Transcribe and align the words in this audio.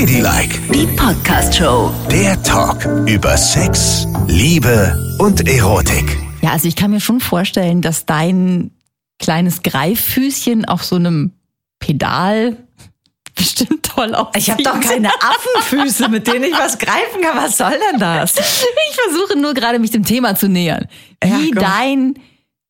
Ladylike, 0.00 0.60
Die 0.74 0.86
Podcast-Show. 0.94 1.90
der 2.10 2.42
Talk 2.42 2.84
über 3.08 3.34
Sex, 3.38 4.06
Liebe 4.26 4.94
und 5.18 5.48
Erotik. 5.48 6.18
Ja, 6.42 6.50
also 6.50 6.68
ich 6.68 6.76
kann 6.76 6.90
mir 6.90 7.00
schon 7.00 7.18
vorstellen, 7.18 7.80
dass 7.80 8.04
dein 8.04 8.72
kleines 9.18 9.62
Greiffüßchen 9.62 10.66
auf 10.66 10.84
so 10.84 10.96
einem 10.96 11.32
Pedal 11.78 12.58
bestimmt 13.34 13.84
toll 13.86 14.14
aussieht. 14.14 14.36
Ich 14.36 14.50
habe 14.50 14.62
doch 14.64 14.78
keine 14.80 15.08
Affenfüße, 15.14 16.10
mit 16.10 16.26
denen 16.26 16.44
ich 16.44 16.52
was 16.52 16.76
greifen 16.78 17.22
kann. 17.22 17.38
Was 17.38 17.56
soll 17.56 17.78
denn 17.90 17.98
das? 17.98 18.36
Ich 18.36 18.96
versuche 19.02 19.38
nur 19.38 19.54
gerade 19.54 19.78
mich 19.78 19.92
dem 19.92 20.04
Thema 20.04 20.34
zu 20.34 20.46
nähern. 20.50 20.88
Ja, 21.24 21.38
Wie 21.38 21.52
komm. 21.52 21.62
dein 21.62 22.14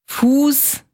Fuß 0.05 0.85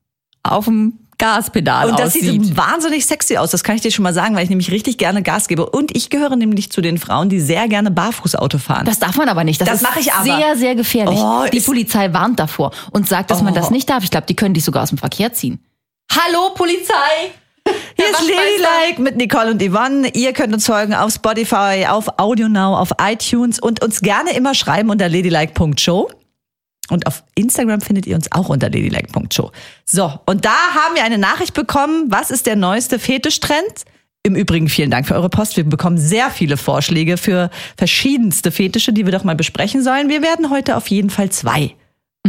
auf 0.45 0.65
dem 0.65 0.99
Gaspedal 1.23 1.89
Und 1.91 1.99
das 2.01 2.09
aussieht. 2.17 2.45
sieht 2.45 2.57
wahnsinnig 2.57 3.07
sexy 3.07 3.37
aus, 3.37 3.51
das 3.53 3.63
kann 3.63 3.77
ich 3.77 3.83
dir 3.83 3.91
schon 3.93 4.03
mal 4.03 4.13
sagen, 4.13 4.35
weil 4.35 4.43
ich 4.45 4.51
nämlich 4.51 4.71
richtig 4.73 4.99
gerne 4.99 5.23
Gas 5.23 5.47
gebe. 5.49 5.67
Und 5.71 5.95
ich 5.97 6.11
gehöre 6.11 6.35
nämlich 6.37 6.71
zu 6.73 6.81
den 6.81 6.99
Frauen, 6.99 7.29
die 7.29 7.39
sehr 7.41 7.69
gerne 7.69 7.91
Barfußauto 7.91 8.59
fahren. 8.59 8.85
Das 8.87 8.99
darf 8.99 9.17
man 9.17 9.29
aber 9.29 9.45
nicht. 9.45 9.61
Das, 9.61 9.69
Das 9.69 9.77
ist 9.77 9.83
mache 9.83 10.01
ich 10.01 10.13
aber. 10.13 10.25
sehr, 10.25 10.57
sehr 10.57 10.75
gefährlich. 10.75 11.19
Oh, 11.21 11.45
die 11.53 11.61
Polizei 11.61 12.13
warnt 12.13 12.41
davor 12.41 12.73
und 12.91 13.09
sagt, 13.09 13.31
dass 13.31 13.43
man 13.43 13.53
Oh. 13.53 13.57
das 13.57 13.71
nicht 13.71 13.89
darf. 13.89 14.03
Ich 14.03 14.11
glaube, 14.11 14.27
die 14.27 14.35
können 14.37 14.55
dich 14.55 14.65
sogar 14.65 14.83
aus 14.83 14.89
dem 14.89 14.99
Verkehr 14.99 15.33
ziehen. 15.33 15.61
Hallo, 16.11 16.51
Polizei! 16.55 17.31
Hier 17.97 18.07
ist 18.11 18.21
Ladylike 18.21 19.01
mit 19.01 19.17
Nicole 19.17 19.53
und 19.53 19.63
Yvonne. 19.63 20.09
Ihr 20.15 20.33
könnt 20.33 20.53
uns 20.53 20.67
folgen 20.67 20.95
auf 20.95 21.13
Spotify, 21.13 21.87
auf 21.89 22.19
AudioNow, 22.19 22.77
auf 22.77 22.91
iTunes 23.01 23.61
und 23.61 23.81
uns 23.85 24.01
gerne 24.01 24.35
immer 24.35 24.55
schreiben 24.55 24.91
unter 24.91 25.09
ladylike.show. 25.09 26.11
Und 26.91 27.07
auf 27.07 27.25
Instagram 27.35 27.81
findet 27.81 28.07
ihr 28.07 28.17
uns 28.17 28.31
auch 28.33 28.49
unter 28.49 28.69
ladylike.show. 28.69 29.51
So, 29.85 30.13
und 30.27 30.45
da 30.45 30.51
haben 30.75 30.95
wir 30.95 31.05
eine 31.05 31.19
Nachricht 31.19 31.55
bekommen. 31.55 32.07
Was 32.09 32.31
ist 32.31 32.47
der 32.47 32.57
neueste 32.57 32.99
Fetischtrend? 32.99 33.85
Im 34.25 34.37
Übrigen 34.37 34.69
vielen 34.69 34.91
Dank 34.91 35.07
für 35.07 35.15
eure 35.15 35.31
Post. 35.31 35.57
Wir 35.57 35.65
bekommen 35.65 35.99
sehr 35.99 36.31
viele 36.31 36.57
Vorschläge 36.57 37.17
für 37.17 37.51
verschiedenste 37.77 38.53
Fetische, 38.53 38.93
die 38.93 39.05
wir 39.05 39.13
doch 39.13 39.25
mal 39.25 39.35
besprechen 39.35 39.83
sollen. 39.83 40.09
Wir 40.09 40.23
werden 40.23 40.51
heute 40.51 40.77
auf 40.77 40.89
jeden 40.89 41.11
Fall 41.11 41.31
zwei 41.31 41.75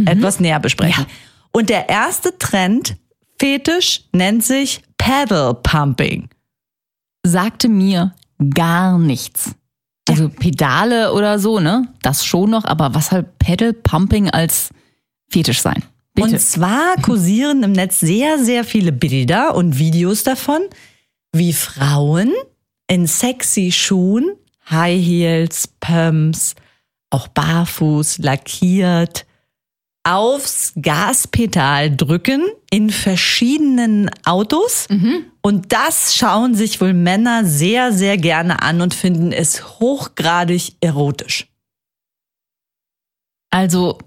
etwas 0.05 0.39
näher 0.39 0.59
besprechen. 0.59 1.05
Und 1.51 1.69
der 1.69 1.89
erste 1.89 2.37
Trend, 2.39 2.97
Fetisch, 3.39 4.05
nennt 4.11 4.43
sich 4.43 4.81
Paddle 4.97 5.53
Pumping. 5.53 6.29
sagte 7.23 7.69
mir 7.69 8.15
gar 8.53 8.97
nichts. 8.97 9.55
Also 10.13 10.29
Pedale 10.29 11.13
oder 11.13 11.39
so, 11.39 11.59
ne? 11.59 11.87
Das 12.01 12.25
schon 12.25 12.49
noch, 12.49 12.65
aber 12.65 12.93
was 12.95 13.11
halt 13.11 13.37
Pedal 13.39 13.73
Pumping 13.73 14.29
als 14.29 14.69
Fetisch 15.29 15.61
sein? 15.61 15.83
Bitte. 16.13 16.29
Und 16.29 16.39
zwar 16.39 16.95
kursieren 17.01 17.63
im 17.63 17.71
Netz 17.71 17.99
sehr, 17.99 18.37
sehr 18.37 18.63
viele 18.63 18.91
Bilder 18.91 19.55
und 19.55 19.79
Videos 19.79 20.23
davon, 20.23 20.61
wie 21.31 21.53
Frauen 21.53 22.31
in 22.87 23.07
sexy 23.07 23.71
Schuhen, 23.71 24.35
High 24.69 25.03
Heels, 25.03 25.67
Pumps, 25.79 26.55
auch 27.09 27.27
barfuß, 27.27 28.19
lackiert, 28.19 29.25
aufs 30.03 30.73
Gaspedal 30.81 31.95
drücken 31.95 32.45
in 32.69 32.89
verschiedenen 32.89 34.09
Autos. 34.25 34.87
Und 35.41 35.71
das 35.71 36.15
schauen 36.15 36.55
sich 36.55 36.81
wohl 36.81 36.93
Männer 36.93 37.45
sehr, 37.45 37.93
sehr 37.93 38.17
gerne 38.17 38.61
an 38.61 38.81
und 38.81 38.93
finden 38.93 39.31
es 39.31 39.79
hochgradig 39.79 40.75
erotisch. 40.81 41.47
also, 43.49 43.97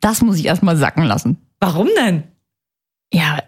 das 0.00 0.20
muss 0.20 0.36
ich 0.36 0.46
erstmal 0.46 0.76
sacken 0.76 1.04
lassen. 1.04 1.38
Warum 1.60 1.88
denn? 1.96 2.24
Ja, 3.12 3.38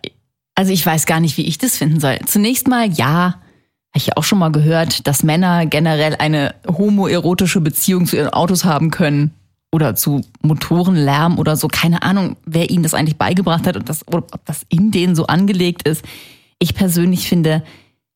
also 0.54 0.72
ich 0.72 0.86
weiß 0.86 1.06
gar 1.06 1.20
nicht, 1.20 1.36
wie 1.36 1.46
ich 1.46 1.58
das 1.58 1.76
finden 1.76 2.00
soll. 2.00 2.18
Zunächst 2.26 2.68
mal, 2.68 2.88
ja, 2.90 3.34
habe 3.34 3.96
ich 3.96 4.06
ja 4.06 4.16
auch 4.16 4.24
schon 4.24 4.38
mal 4.38 4.52
gehört, 4.52 5.06
dass 5.06 5.22
Männer 5.22 5.66
generell 5.66 6.16
eine 6.16 6.54
homoerotische 6.66 7.60
Beziehung 7.60 8.06
zu 8.06 8.16
ihren 8.16 8.32
Autos 8.32 8.64
haben 8.64 8.90
können 8.90 9.34
oder 9.74 9.96
zu 9.96 10.20
Motorenlärm 10.42 11.36
oder 11.36 11.56
so. 11.56 11.66
Keine 11.66 12.02
Ahnung, 12.04 12.36
wer 12.46 12.70
ihnen 12.70 12.84
das 12.84 12.94
eigentlich 12.94 13.18
beigebracht 13.18 13.66
hat 13.66 13.76
und 13.76 13.88
das, 13.88 14.06
oder 14.06 14.18
ob 14.18 14.44
das 14.44 14.64
in 14.68 14.92
denen 14.92 15.16
so 15.16 15.26
angelegt 15.26 15.88
ist. 15.88 16.04
Ich 16.60 16.76
persönlich 16.76 17.28
finde, 17.28 17.64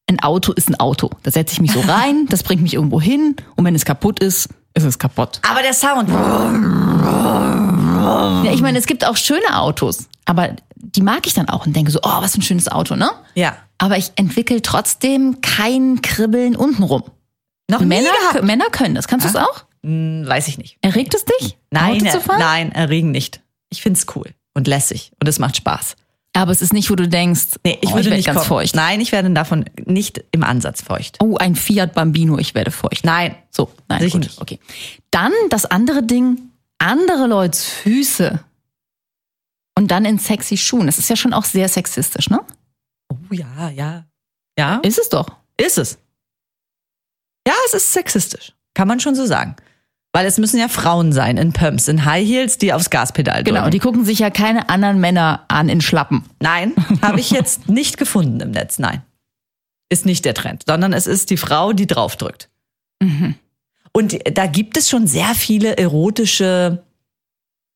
ein 0.07 0.21
Auto 0.21 0.53
ist 0.53 0.71
ein 0.71 0.79
Auto. 0.79 1.11
Da 1.25 1.33
setze 1.33 1.55
ich 1.55 1.61
mich 1.61 1.73
so 1.73 1.81
rein, 1.89 2.27
das 2.29 2.45
bringt 2.45 2.63
mich 2.63 2.75
irgendwo 2.75 3.01
hin 3.01 3.35
und 3.57 3.65
wenn 3.65 3.75
es 3.75 3.85
kaputt 3.85 4.21
ist, 4.21 4.51
ist 4.75 4.85
es 4.85 5.01
kaputt. 5.01 5.41
Aber 5.51 5.63
der 5.63 5.75
Sound. 5.75 6.09
Ja, 8.45 8.53
ich 8.53 8.63
meine, 8.63 8.79
es 8.79 8.87
gibt 8.87 9.05
auch 9.05 9.17
schöne 9.17 9.59
Autos, 9.59 10.09
aber 10.27 10.51
die 10.77 11.03
mag 11.03 11.27
ich 11.27 11.35
dann 11.35 11.49
auch 11.49 11.67
und 11.67 11.75
denke 11.75 11.91
so, 11.91 11.99
oh, 12.05 12.21
was 12.21 12.35
für 12.35 12.39
ein 12.39 12.43
schönes 12.43 12.69
Auto, 12.69 12.95
ne? 12.95 13.11
Ja. 13.35 13.57
Aber 13.79 13.97
ich 13.97 14.13
entwickle 14.15 14.63
trotzdem 14.63 15.41
kein 15.41 16.03
Kribbeln 16.03 16.55
untenrum. 16.55 17.03
Noch 17.69 17.81
Männer. 17.81 18.11
Männer 18.43 18.67
können 18.71 18.95
das. 18.95 19.09
Kannst 19.09 19.27
du 19.27 19.31
es 19.31 19.37
auch? 19.37 19.65
Hm, 19.85 20.25
weiß 20.27 20.49
ich 20.49 20.59
nicht. 20.59 20.79
Erregt 20.83 21.15
es 21.15 21.25
dich? 21.25 21.57
Nein, 21.71 22.03
Auto 22.03 22.11
zu 22.11 22.21
fahren? 22.21 22.39
nein, 22.41 22.73
erregen 22.73 23.11
nicht. 23.11 23.41
Ich 23.71 23.83
find's 23.83 24.07
cool 24.17 24.35
und 24.55 24.67
lässig 24.67 25.13
und 25.21 25.29
es 25.29 25.39
macht 25.39 25.57
Spaß. 25.57 25.97
Aber 26.35 26.53
es 26.53 26.63
ist 26.63 26.73
nicht, 26.73 26.91
wo 26.91 26.95
du 26.95 27.09
denkst, 27.09 27.59
Nee, 27.65 27.79
ich 27.81 27.91
oh, 27.91 27.95
würde 27.95 28.11
werd 28.11 28.17
nicht 28.17 28.27
ganz 28.27 28.39
kommen. 28.41 28.49
feucht. 28.49 28.75
Nein, 28.77 29.01
ich 29.01 29.13
werde 29.13 29.31
davon 29.31 29.65
nicht 29.87 30.23
im 30.31 30.45
Ansatz 30.45 30.83
feucht. 30.83 31.17
Oh, 31.21 31.37
ein 31.37 31.57
Fiat 31.57 31.95
Bambino, 31.95 32.39
ich 32.39 32.55
werde 32.55 32.71
feucht. 32.71 33.05
Nein, 33.05 33.35
So, 33.51 33.73
nein, 33.89 34.01
Sicher 34.01 34.13
gut, 34.19 34.23
nicht. 34.27 34.41
okay. 34.41 34.59
Dann 35.11 35.33
das 35.51 35.65
andere 35.65 36.03
Ding, 36.03 36.39
andere 36.79 37.27
Leute's 37.27 37.65
Füße. 37.65 38.45
Und 39.77 39.91
dann 39.91 40.05
in 40.05 40.19
sexy 40.19 40.57
Schuhen. 40.57 40.87
Das 40.87 40.99
ist 40.99 41.09
ja 41.09 41.17
schon 41.17 41.33
auch 41.33 41.45
sehr 41.45 41.69
sexistisch, 41.69 42.31
ne? 42.31 42.41
Oh 43.13 43.17
ja, 43.35 43.71
ja. 43.71 44.05
Ja, 44.59 44.77
Ist 44.85 44.99
es 44.99 45.09
doch. 45.09 45.29
ist 45.57 45.79
es. 45.79 45.99
Ja, 47.47 47.55
es 47.67 47.75
ist 47.75 47.93
sexistisch. 47.93 48.53
Kann 48.75 48.89
man 48.89 49.01
schon 49.01 49.15
so 49.15 49.25
sagen. 49.25 49.57
Weil 50.13 50.27
es 50.27 50.39
müssen 50.39 50.59
ja 50.59 50.69
Frauen 50.69 51.13
sein 51.13 51.37
in 51.37 51.53
Pumps, 51.53 51.87
in 51.87 52.05
High 52.05 52.27
Heels, 52.27 52.59
die 52.59 52.73
aufs 52.73 52.91
Gaspedal 52.91 53.45
drücken. 53.45 53.57
Genau, 53.57 53.69
die 53.69 53.79
gucken 53.79 54.05
sich 54.05 54.21
ja 54.21 54.31
keine 54.31 54.69
anderen 54.69 55.01
Männer 55.01 55.45
an 55.49 55.69
in 55.69 55.81
Schlappen. 55.81 56.25
Nein, 56.41 56.73
habe 57.03 57.21
ich 57.21 57.31
jetzt 57.31 57.69
nicht 57.69 57.99
gefunden 57.99 58.41
im 58.41 58.51
Netz. 58.51 58.79
Nein. 58.79 59.03
Ist 59.91 60.07
nicht 60.07 60.25
der 60.25 60.35
Trend, 60.35 60.65
sondern 60.67 60.93
es 60.93 61.07
ist 61.07 61.31
die 61.31 61.37
Frau, 61.37 61.73
die 61.73 61.87
draufdrückt. 61.87 62.49
Und 63.93 64.19
da 64.37 64.47
gibt 64.47 64.77
es 64.77 64.89
schon 64.89 65.07
sehr 65.07 65.35
viele 65.35 65.77
erotische 65.79 66.83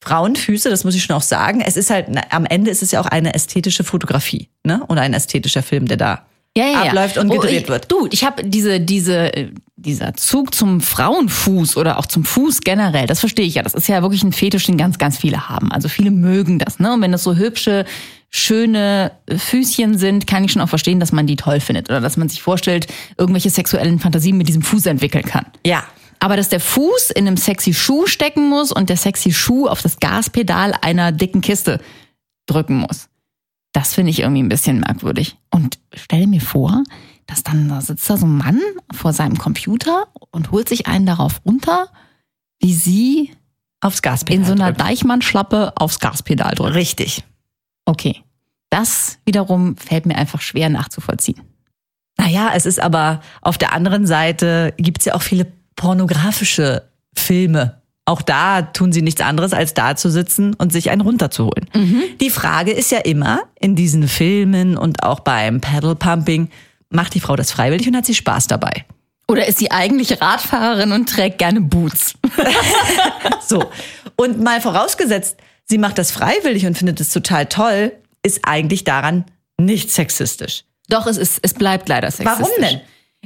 Frauenfüße, 0.03 0.69
das 0.69 0.85
muss 0.85 0.95
ich 0.95 1.05
schon 1.05 1.17
auch 1.17 1.23
sagen. 1.23 1.61
Es 1.61 1.77
ist 1.77 1.91
halt, 1.91 2.09
na, 2.11 2.23
am 2.31 2.45
Ende 2.45 2.71
ist 2.71 2.83
es 2.83 2.91
ja 2.91 3.01
auch 3.01 3.07
eine 3.07 3.35
ästhetische 3.35 3.85
Fotografie, 3.85 4.49
ne? 4.65 4.85
Oder 4.89 5.03
ein 5.03 5.15
ästhetischer 5.15 5.63
Film, 5.63 5.87
der 5.87 5.97
da 5.97 6.27
ja, 6.57 6.67
ja, 6.67 6.83
abläuft 6.83 7.17
ja. 7.17 7.23
und 7.23 7.31
Oh, 7.31 7.35
gedreht 7.35 7.63
ich, 7.63 7.69
wird. 7.69 7.91
Du, 7.91 8.09
ich 8.11 8.25
habe 8.25 8.45
diese, 8.45 8.81
diese, 8.81 9.35
äh, 9.35 9.51
dieser 9.77 10.15
Zug 10.15 10.55
zum 10.55 10.81
Frauenfuß 10.81 11.77
oder 11.77 11.99
auch 11.99 12.07
zum 12.07 12.25
Fuß 12.25 12.61
generell, 12.61 13.07
das 13.07 13.21
verstehe 13.21 13.47
ich 13.47 13.55
ja. 13.55 13.63
Das 13.63 13.75
ist 13.75 13.89
ja 13.89 14.03
wirklich 14.03 14.23
ein 14.23 14.33
Fetisch, 14.33 14.67
den 14.67 14.77
ganz, 14.77 14.99
ganz 14.99 15.17
viele 15.17 15.49
haben. 15.49 15.73
Also 15.73 15.89
viele 15.89 16.11
mögen 16.11 16.59
das, 16.59 16.79
ne? 16.79 16.93
Und 16.93 17.01
wenn 17.01 17.13
das 17.13 17.23
so 17.23 17.37
hübsche, 17.37 17.85
schöne 18.29 19.13
Füßchen 19.29 19.99
sind, 19.99 20.27
kann 20.27 20.45
ich 20.45 20.53
schon 20.53 20.63
auch 20.63 20.69
verstehen, 20.69 21.01
dass 21.01 21.13
man 21.13 21.27
die 21.27 21.37
toll 21.37 21.61
findet 21.61 21.91
oder 21.91 22.01
dass 22.01 22.17
man 22.17 22.29
sich 22.29 22.43
vorstellt, 22.43 22.87
irgendwelche 23.19 23.51
sexuellen 23.51 23.99
Fantasien 23.99 24.39
mit 24.39 24.49
diesem 24.49 24.63
Fuß 24.63 24.87
entwickeln 24.87 25.25
kann. 25.25 25.47
Ja. 25.67 25.85
Aber 26.19 26.37
dass 26.37 26.49
der 26.49 26.61
Fuß 26.61 27.11
in 27.11 27.27
einem 27.27 27.37
sexy 27.37 27.75
Schuh 27.75 28.07
stecken 28.07 28.49
muss 28.49 28.73
und 28.73 28.89
der 28.89 28.97
sexy 28.97 29.33
Schuh 29.33 29.67
auf 29.67 29.83
das 29.83 29.99
Gaspedal 29.99 30.73
einer 30.81 31.13
dicken 31.13 31.41
Kiste 31.41 31.81
drücken 32.47 32.77
muss. 32.77 33.09
Das 33.73 33.95
finde 33.95 34.11
ich 34.11 34.21
irgendwie 34.21 34.43
ein 34.43 34.49
bisschen 34.49 34.81
merkwürdig. 34.81 35.37
Und 35.51 35.79
stell 35.95 36.27
mir 36.27 36.41
vor, 36.41 36.83
dass 37.27 37.43
dann 37.43 37.69
da 37.69 37.81
sitzt 37.81 38.09
da 38.11 38.17
so 38.17 38.27
ein 38.27 38.37
Mann 38.37 38.61
vor 38.93 39.13
seinem 39.13 39.39
Computer 39.39 40.09
und 40.31 40.51
holt 40.51 40.69
sich 40.69 40.87
einen 40.87 41.07
darauf 41.07 41.41
runter, 41.47 41.89
wie 42.61 42.75
sie 42.75 43.31
Aufs 43.81 44.03
Gaspedal. 44.03 44.39
in 44.41 44.47
so 44.47 44.53
einer. 44.53 44.73
Deichmann-Schlappe 44.73 45.73
aufs 45.77 45.99
Gaspedal 45.99 46.55
drückt. 46.55 46.75
Richtig. 46.75 47.25
Okay. 47.85 48.23
Das 48.71 49.19
wiederum 49.25 49.77
fällt 49.77 50.07
mir 50.07 50.17
einfach 50.17 50.41
schwer 50.41 50.69
nachzuvollziehen. 50.69 51.41
Naja, 52.17 52.53
es 52.55 52.65
ist 52.67 52.81
aber 52.81 53.21
auf 53.41 53.59
der 53.59 53.73
anderen 53.73 54.07
Seite 54.07 54.75
gibt's 54.77 55.05
ja 55.05 55.15
auch 55.15 55.23
viele 55.23 55.47
pornografische 55.77 56.89
Filme. 57.15 57.82
Auch 58.05 58.23
da 58.23 58.63
tun 58.63 58.93
sie 58.93 59.03
nichts 59.03 59.21
anderes, 59.21 59.53
als 59.53 59.75
da 59.75 59.95
zu 59.95 60.11
sitzen 60.11 60.55
und 60.55 60.73
sich 60.73 60.91
einen 60.91 61.03
runterzuholen. 61.03 61.69
Die 62.21 62.31
Frage 62.31 62.73
ist 62.73 62.91
ja 62.91 62.99
immer, 62.99 63.43
in 63.61 63.77
diesen 63.77 64.09
Filmen 64.09 64.77
und 64.77 65.05
auch 65.05 65.21
beim 65.21 65.61
Paddle 65.61 65.95
Pumping, 65.95 66.51
macht 66.91 67.15
die 67.15 67.21
Frau 67.21 67.37
das 67.37 67.53
freiwillig 67.53 67.87
und 67.87 67.97
hat 67.97 68.05
sie 68.05 68.15
Spaß 68.15 68.49
dabei? 68.49 68.85
Oder 69.29 69.47
ist 69.47 69.59
sie 69.59 69.71
eigentlich 69.71 70.21
Radfahrerin 70.21 70.93
und 70.93 71.09
trägt 71.09 71.39
gerne 71.39 71.61
Boots? 71.61 72.15
So. 73.47 73.71
Und 74.17 74.41
mal 74.43 74.61
vorausgesetzt, 74.61 75.37
sie 75.65 75.79
macht 75.79 75.99
das 75.99 76.11
freiwillig 76.11 76.65
und 76.65 76.79
findet 76.79 77.01
es 77.01 77.11
total 77.11 77.47
toll, 77.47 77.93
ist 78.23 78.41
eigentlich 78.45 78.85
daran 78.85 79.25
nicht 79.59 79.91
sexistisch. 79.91 80.65
Doch, 80.89 81.07
es 81.07 81.19
ist, 81.19 81.39
es 81.43 81.55
bleibt 81.55 81.89
leider 81.89 82.11
sexistisch. 82.11 82.47
Warum 82.47 82.63
denn? 82.63 82.81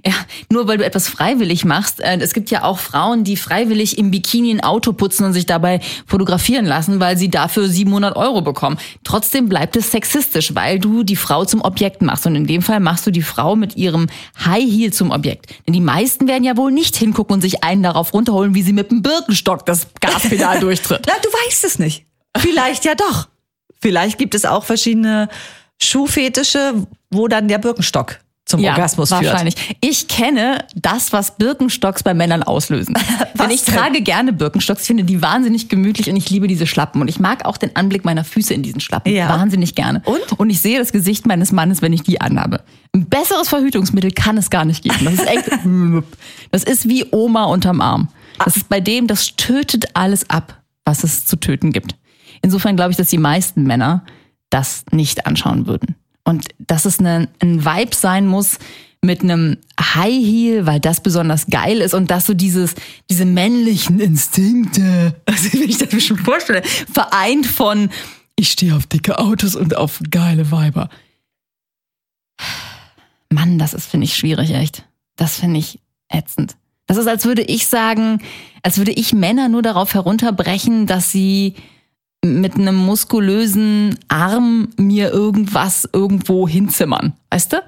Ja, 0.05 0.13
nur 0.53 0.69
weil 0.69 0.77
du 0.79 0.85
etwas 0.85 1.09
freiwillig 1.09 1.65
machst. 1.65 2.01
Äh, 2.01 2.19
Es 2.21 2.35
gibt 2.35 2.51
ja 2.51 2.65
auch 2.65 2.79
Frauen, 2.79 3.25
die 3.25 3.37
freiwillig 3.37 3.97
im 3.99 4.11
Bikini 4.11 4.51
ein 4.51 4.63
Auto 4.63 4.93
putzen 4.93 5.25
und 5.25 5.33
sich 5.33 5.47
dabei 5.47 5.81
fotografieren 6.07 6.67
lassen, 6.67 7.01
weil 7.01 7.17
sie 7.17 7.31
dafür 7.31 7.67
700 7.69 8.15
Euro 8.15 8.43
bekommen. 8.43 8.77
Trotzdem 9.05 9.49
bleibt 9.49 9.75
es 9.75 9.91
sexistisch, 9.91 10.55
weil 10.55 10.79
du 10.79 11.03
die 11.03 11.17
Frau 11.17 11.45
zum 11.45 11.63
Objekt 11.63 12.03
machst. 12.03 12.27
Und 12.27 12.37
in 12.37 12.47
dem 12.47 12.61
Fall 12.63 12.79
machst 12.81 13.07
du 13.07 13.11
die 13.11 13.23
Frau 13.23 13.57
mit 13.57 13.77
ihrem 13.77 14.07
High 14.45 14.71
Heel 14.71 14.93
zum 14.93 15.11
Objekt. 15.11 15.47
Denn 15.67 15.73
die 15.73 15.81
meisten 15.81 16.29
werden 16.29 16.45
ja 16.45 16.57
wohl 16.57 16.71
nicht 16.73 16.95
hingucken 16.97 17.35
und 17.35 17.41
sich 17.41 17.65
einen 17.65 17.83
darauf 17.83 18.13
runterholen, 18.13 18.55
wie 18.55 18.63
sie 18.63 18.75
mit 18.75 18.91
dem 18.91 19.03
Birkenstock 19.03 19.65
das 19.65 19.87
Gaspedal 20.01 20.61
durchtritt. 20.61 21.03
Na, 21.07 21.15
du 21.23 21.29
weißt 21.31 21.65
es 21.65 21.79
nicht. 21.79 22.05
Vielleicht 22.37 22.85
ja 22.85 22.95
doch. 22.95 23.29
Vielleicht 23.81 24.19
gibt 24.19 24.35
es 24.35 24.45
auch 24.45 24.65
verschiedene 24.65 25.29
Schuhfetische, 25.81 26.87
wo 27.11 27.29
dann 27.29 27.49
der 27.49 27.59
Birkenstock 27.59 28.19
zum 28.47 28.65
Orgasmus 28.65 29.09
führt. 29.09 29.25
wahrscheinlich. 29.25 29.77
Ich 29.81 30.07
kenne 30.07 30.65
das, 30.77 31.13
was 31.13 31.37
Birkenstocks 31.37 32.05
bei 32.05 32.15
Männern 32.15 32.45
auslösen. 32.45 32.97
Denn 33.35 33.51
ich 33.51 33.65
trage 33.65 34.03
gerne 34.03 34.33
Birkenstocks, 34.33 34.83
ich 34.83 34.87
finde 34.87 35.03
die 35.03 35.21
wahnsinnig 35.21 35.69
gemütlich 35.69 36.09
und 36.09 36.17
ich 36.17 36.31
liebe 36.31 36.47
diese 36.47 36.67
Schlappen. 36.67 37.01
Und 37.01 37.09
ich 37.09 37.19
mag 37.19 37.45
auch 37.45 37.57
den 37.57 37.75
Anblick 37.75 38.05
meiner 38.05 38.23
Füße 38.23 38.55
in 38.55 38.63
diesen 38.63 38.81
Schlappen. 38.81 39.13
Ja. 39.13 39.29
Wahnsinnig 39.29 39.75
gerne. 39.75 40.01
Und? 40.05 40.39
Und 40.39 40.51
ich 40.51 40.61
sehe 40.61 40.79
das 40.79 40.93
Gesicht 40.93 41.27
meines 41.27 41.51
Mannes, 41.51 41.83
wenn 41.83 41.93
ich 41.93 42.05
die 42.05 42.21
anhabe. 42.21 42.63
Ein 42.95 43.07
besseres 43.07 43.49
Verhütungsmittel 43.49 44.13
kann 44.13 44.39
es 44.39 44.49
gar 44.49 44.65
nicht 44.65 44.85
geben. 44.85 45.05
Das 45.05 45.15
ist 45.15 45.27
echt, 45.27 45.51
das 46.53 46.63
ist 46.63 46.89
wie 46.89 47.05
Oma 47.11 47.45
unterm 47.47 47.81
Arm. 47.81 48.09
Das 48.45 48.57
ist 48.57 48.69
bei 48.69 48.81
dem, 48.81 49.09
das 49.09 49.35
tötet 49.35 49.87
alles 49.95 50.31
ab, 50.31 50.63
was 50.85 51.03
es 51.03 51.27
zu 51.27 51.37
töten 51.37 51.73
gibt. 51.73 51.97
Insofern 52.43 52.77
glaube 52.77 52.93
ich, 52.93 52.97
dass 52.97 53.09
die 53.09 53.19
meisten 53.19 53.65
Männer 53.65 54.05
das 54.51 54.85
nicht 54.93 55.27
anschauen 55.27 55.67
würden. 55.67 55.97
Und 56.27 56.49
dass 56.59 56.85
es 56.85 56.99
eine, 56.99 57.29
ein 57.41 57.65
Vibe 57.65 57.95
sein 57.95 58.27
muss 58.27 58.59
mit 59.01 59.23
einem 59.23 59.59
High 59.81 60.25
Heel, 60.25 60.67
weil 60.67 60.81
das 60.81 61.01
besonders 61.01 61.47
geil 61.47 61.81
ist 61.81 61.95
und 61.95 62.11
dass 62.11 62.27
so 62.27 62.35
dieses, 62.35 62.75
diese 63.09 63.25
männlichen 63.25 64.01
Instinkte, 64.01 65.15
also 65.25 65.53
wenn 65.53 65.71
ich 65.71 65.79
das 65.79 65.93
mir 65.93 66.01
schon 66.01 66.19
vorstelle, 66.19 66.63
vereint 66.93 67.47
von, 67.47 67.91
ich 68.35 68.51
stehe 68.51 68.75
auf 68.75 68.87
dicke 68.87 69.21
Autos 69.21 69.55
und 69.55 69.77
auf 69.77 70.01
geile 70.11 70.51
Weiber. 70.51 70.91
Mann, 73.31 73.59
das 73.59 73.73
ist, 73.73 73.87
finde 73.87 74.07
ich, 74.07 74.17
schwierig, 74.17 74.51
echt. 74.51 74.85
Das 75.15 75.39
finde 75.39 75.61
ich 75.61 75.79
ätzend. 76.09 76.57
Das 76.87 76.97
ist, 76.97 77.07
als 77.07 77.25
würde 77.25 77.43
ich 77.43 77.69
sagen, 77.69 78.21
als 78.63 78.79
würde 78.79 78.93
ich 78.93 79.13
Männer 79.13 79.49
nur 79.49 79.63
darauf 79.63 79.95
herunterbrechen, 79.95 80.87
dass 80.87 81.13
sie 81.13 81.55
mit 82.41 82.55
einem 82.55 82.77
muskulösen 82.77 83.99
Arm 84.09 84.69
mir 84.77 85.11
irgendwas 85.11 85.89
irgendwo 85.93 86.49
hinzimmern. 86.49 87.15
Weißt 87.31 87.53
du? 87.53 87.63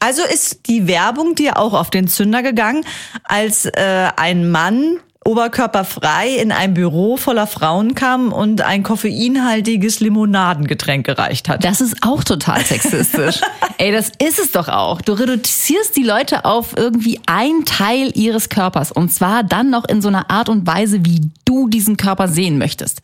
Also 0.00 0.22
ist 0.22 0.66
die 0.68 0.86
Werbung 0.86 1.34
dir 1.34 1.58
auch 1.58 1.72
auf 1.72 1.88
den 1.88 2.08
Zünder 2.08 2.42
gegangen, 2.42 2.84
als 3.24 3.64
äh, 3.64 4.10
ein 4.16 4.50
Mann 4.50 4.98
oberkörperfrei 5.24 6.36
in 6.36 6.52
ein 6.52 6.74
Büro 6.74 7.16
voller 7.16 7.46
Frauen 7.46 7.94
kam 7.94 8.32
und 8.32 8.60
ein 8.60 8.82
koffeinhaltiges 8.82 10.00
Limonadengetränk 10.00 11.06
gereicht 11.06 11.48
hat. 11.48 11.64
Das 11.64 11.80
ist 11.80 11.96
auch 12.02 12.22
total 12.22 12.62
sexistisch. 12.64 13.40
Ey, 13.78 13.92
das 13.92 14.12
ist 14.22 14.38
es 14.38 14.52
doch 14.52 14.68
auch. 14.68 15.00
Du 15.00 15.12
reduzierst 15.12 15.96
die 15.96 16.02
Leute 16.02 16.44
auf 16.44 16.76
irgendwie 16.76 17.20
ein 17.26 17.64
Teil 17.64 18.12
ihres 18.14 18.48
Körpers 18.48 18.92
und 18.92 19.12
zwar 19.12 19.42
dann 19.42 19.70
noch 19.70 19.88
in 19.88 20.02
so 20.02 20.08
einer 20.08 20.30
Art 20.30 20.48
und 20.48 20.66
Weise, 20.66 21.04
wie 21.04 21.30
du 21.44 21.68
diesen 21.68 21.96
Körper 21.96 22.28
sehen 22.28 22.58
möchtest. 22.58 23.00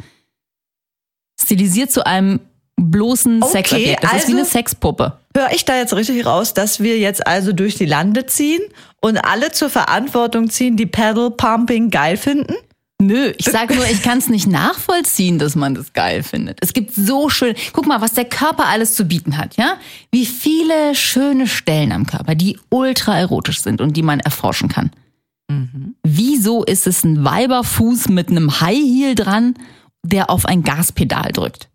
Stilisiert 1.43 1.91
zu 1.91 2.05
einem 2.07 2.41
bloßen 2.77 3.43
Okay, 3.43 3.53
Sexobjekt. 3.53 4.05
Das 4.05 4.13
ist 4.13 4.19
wie 4.29 4.33
also- 4.33 4.37
eine 4.39 4.45
Sexpuppe. 4.47 5.13
Höre 5.37 5.53
ich 5.53 5.65
da 5.65 5.77
jetzt 5.77 5.95
richtig 5.95 6.27
raus, 6.27 6.55
dass 6.55 6.81
wir 6.81 6.99
jetzt 6.99 7.27
also 7.27 7.53
durch 7.53 7.77
die 7.77 7.87
Lande 7.87 8.27
ziehen 8.27 8.63
und 9.01 9.19
alle 9.19 9.53
zur 9.53 9.71
Verantwortung 9.71 10.51
ziehen, 10.51 10.77
die 10.77 10.87
Pedal 10.87 11.31
Pumping 11.31 11.91
geil 11.91 12.17
finden? 12.17 12.55
Nö, 13.03 13.33
ich 13.39 13.47
sage 13.47 13.75
nur, 13.77 13.87
ich 13.87 14.03
kann 14.03 14.19
es 14.19 14.29
nicht 14.29 14.47
nachvollziehen, 14.47 15.39
dass 15.39 15.55
man 15.55 15.75
das 15.75 15.95
geil 15.95 16.23
findet. 16.23 16.59
Es 16.61 16.75
gibt 16.75 16.95
so 16.95 17.31
schön, 17.31 17.55
guck 17.73 17.87
mal, 17.87 18.03
was 18.03 18.13
der 18.13 18.27
Körper 18.27 18.67
alles 18.67 18.95
zu 18.95 19.05
bieten 19.07 19.39
hat, 19.39 19.57
ja? 19.57 19.77
Wie 20.11 20.27
viele 20.27 20.95
schöne 20.95 21.47
Stellen 21.47 21.93
am 21.93 22.07
Körper, 22.07 22.35
die 22.35 22.59
ultra 22.69 23.19
erotisch 23.19 23.63
sind 23.63 23.81
und 23.81 23.97
die 23.97 24.03
man 24.03 24.21
erforschen 24.21 24.69
kann. 24.69 24.91
Wieso 26.03 26.63
ist 26.63 26.87
es 26.87 27.03
ein 27.03 27.25
Weiberfuß 27.25 28.09
mit 28.09 28.29
einem 28.31 28.61
High 28.61 28.77
Heel 28.77 29.15
dran, 29.15 29.55
der 30.03 30.31
auf 30.31 30.47
ein 30.47 30.63
Gaspedal 30.63 31.33
drückt? 31.33 31.69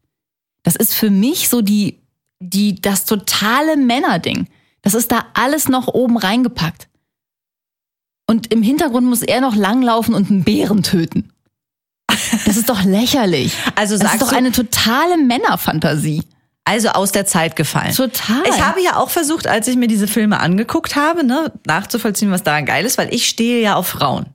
Das 0.63 0.75
ist 0.75 0.93
für 0.95 1.09
mich 1.09 1.49
so 1.49 1.61
die, 1.61 1.99
die, 2.39 2.75
das 2.81 3.05
totale 3.05 3.77
Männerding. 3.77 4.47
Das 4.81 4.93
ist 4.93 5.11
da 5.11 5.25
alles 5.33 5.67
noch 5.69 5.87
oben 5.87 6.17
reingepackt. 6.17 6.87
Und 8.27 8.51
im 8.51 8.63
Hintergrund 8.63 9.05
muss 9.07 9.21
er 9.21 9.41
noch 9.41 9.55
langlaufen 9.55 10.15
und 10.15 10.29
einen 10.31 10.43
Bären 10.43 10.81
töten. 10.83 11.31
Das 12.45 12.57
ist 12.57 12.69
doch 12.69 12.83
lächerlich. 12.83 13.53
Also 13.75 13.95
das 13.95 14.01
sagst 14.01 14.15
ist 14.15 14.21
doch 14.23 14.29
du- 14.29 14.35
eine 14.35 14.51
totale 14.51 15.17
Männerfantasie. 15.17 16.23
Also 16.67 16.89
aus 16.89 17.11
der 17.11 17.27
Zeit 17.27 17.55
gefallen. 17.55 17.93
Total. 17.93 18.41
Ich 18.49 18.59
habe 18.59 18.81
ja 18.81 18.95
auch 18.95 19.11
versucht, 19.11 19.45
als 19.45 19.67
ich 19.67 19.75
mir 19.75 19.87
diese 19.87 20.07
Filme 20.07 20.39
angeguckt 20.39 20.95
habe, 20.95 21.23
ne, 21.23 21.51
nachzuvollziehen, 21.67 22.31
was 22.31 22.41
daran 22.41 22.65
geil 22.65 22.85
ist, 22.85 22.97
weil 22.97 23.13
ich 23.13 23.27
stehe 23.27 23.61
ja 23.61 23.75
auf 23.75 23.87
Frauen. 23.87 24.25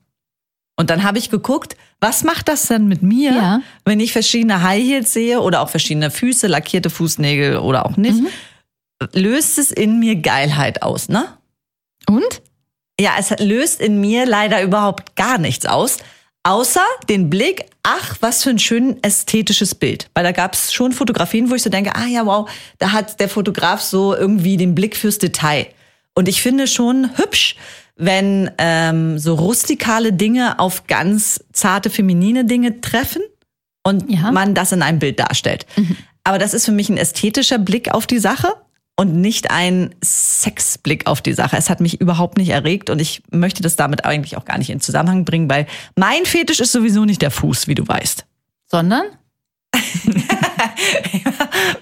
Und 0.77 0.91
dann 0.91 1.03
habe 1.03 1.19
ich 1.19 1.31
geguckt, 1.31 1.77
was 2.01 2.25
macht 2.25 2.49
das 2.49 2.67
denn 2.67 2.87
mit 2.89 3.03
mir, 3.03 3.33
Ja. 3.33 3.61
wenn 3.85 4.01
ich 4.01 4.13
verschiedene 4.13 4.63
High 4.63 4.83
Heels 4.83 5.13
sehe 5.13 5.41
oder 5.41 5.61
auch 5.61 5.69
verschiedene 5.69 6.11
Füße, 6.11 6.47
lackierte 6.47 6.91
Fußnägel 6.91 7.59
oder 7.59 7.87
auch 7.87 7.97
nicht? 7.97 8.21
Löst 9.13 9.59
es 9.59 9.71
in 9.71 9.99
mir 9.99 10.17
Geilheit 10.17 10.83
aus, 10.83 11.09
ne? 11.09 11.25
Und? 12.07 12.43
Ja, 13.01 13.13
es 13.19 13.31
löst 13.39 13.81
in 13.81 14.01
mir 14.01 14.27
leider 14.27 14.63
überhaupt 14.63 15.17
gar 15.17 15.39
nichts 15.39 15.65
aus, 15.65 15.99
außer 16.43 16.83
den 17.09 17.31
Blick, 17.31 17.65
ach, 17.83 18.17
was 18.21 18.43
für 18.43 18.51
ein 18.51 18.59
schön 18.59 19.03
ästhetisches 19.03 19.75
Bild. 19.75 20.11
Weil 20.15 20.25
da 20.25 20.33
gab 20.33 20.53
es 20.55 20.73
schon 20.73 20.93
Fotografien, 20.93 21.51
wo 21.51 21.55
ich 21.55 21.63
so 21.63 21.71
denke, 21.71 21.95
ah 21.97 22.07
ja, 22.07 22.27
wow, 22.27 22.51
da 22.79 22.93
hat 22.93 23.21
der 23.21 23.29
Fotograf 23.31 23.81
so 23.81 24.15
irgendwie 24.15 24.57
den 24.59 24.75
Blick 24.75 24.97
fürs 24.97 25.17
Detail. 25.19 25.67
Und 26.15 26.29
ich 26.29 26.43
finde 26.43 26.67
schon 26.67 27.17
hübsch, 27.17 27.57
wenn 28.01 28.51
ähm, 28.59 29.19
so 29.19 29.35
rustikale 29.35 30.13
Dinge 30.13 30.59
auf 30.59 30.87
ganz 30.87 31.45
zarte 31.53 31.91
feminine 31.91 32.45
Dinge 32.45 32.81
treffen 32.81 33.23
und 33.83 34.11
Ja. 34.11 34.33
man 34.33 34.55
das 34.55 34.73
in 34.73 34.83
einem 34.83 34.99
Bild 34.99 35.21
darstellt. 35.21 35.67
Aber 36.25 36.39
das 36.39 36.55
ist 36.55 36.65
für 36.65 36.73
mich 36.73 36.89
ein 36.89 36.97
ästhetischer 36.97 37.59
Blick 37.59 37.93
auf 37.95 38.07
die 38.07 38.19
Sache 38.19 38.49
und 38.97 39.15
nicht 39.21 39.51
ein 39.51 39.95
Sexblick 40.05 41.07
auf 41.07 41.23
die 41.23 41.33
Sache. 41.33 41.57
Es 41.57 41.71
hat 41.71 41.81
mich 41.81 42.01
überhaupt 42.01 42.37
nicht 42.37 42.51
erregt 42.51 42.91
und 42.91 43.01
ich 43.01 43.23
möchte 43.31 43.63
das 43.63 43.77
damit 43.77 44.05
eigentlich 44.05 44.37
auch 44.37 44.45
gar 44.45 44.59
nicht 44.59 44.69
in 44.71 44.81
Zusammenhang 44.81 45.25
bringen, 45.25 45.49
weil 45.49 45.67
mein 45.97 46.27
Fetisch 46.27 46.61
ist 46.61 46.73
sowieso 46.73 47.05
nicht 47.07 47.23
der 47.23 47.31
Fuß, 47.31 47.67
wie 47.69 47.75
du 47.75 47.87
weißt. 47.89 48.27
Sondern? 48.67 49.05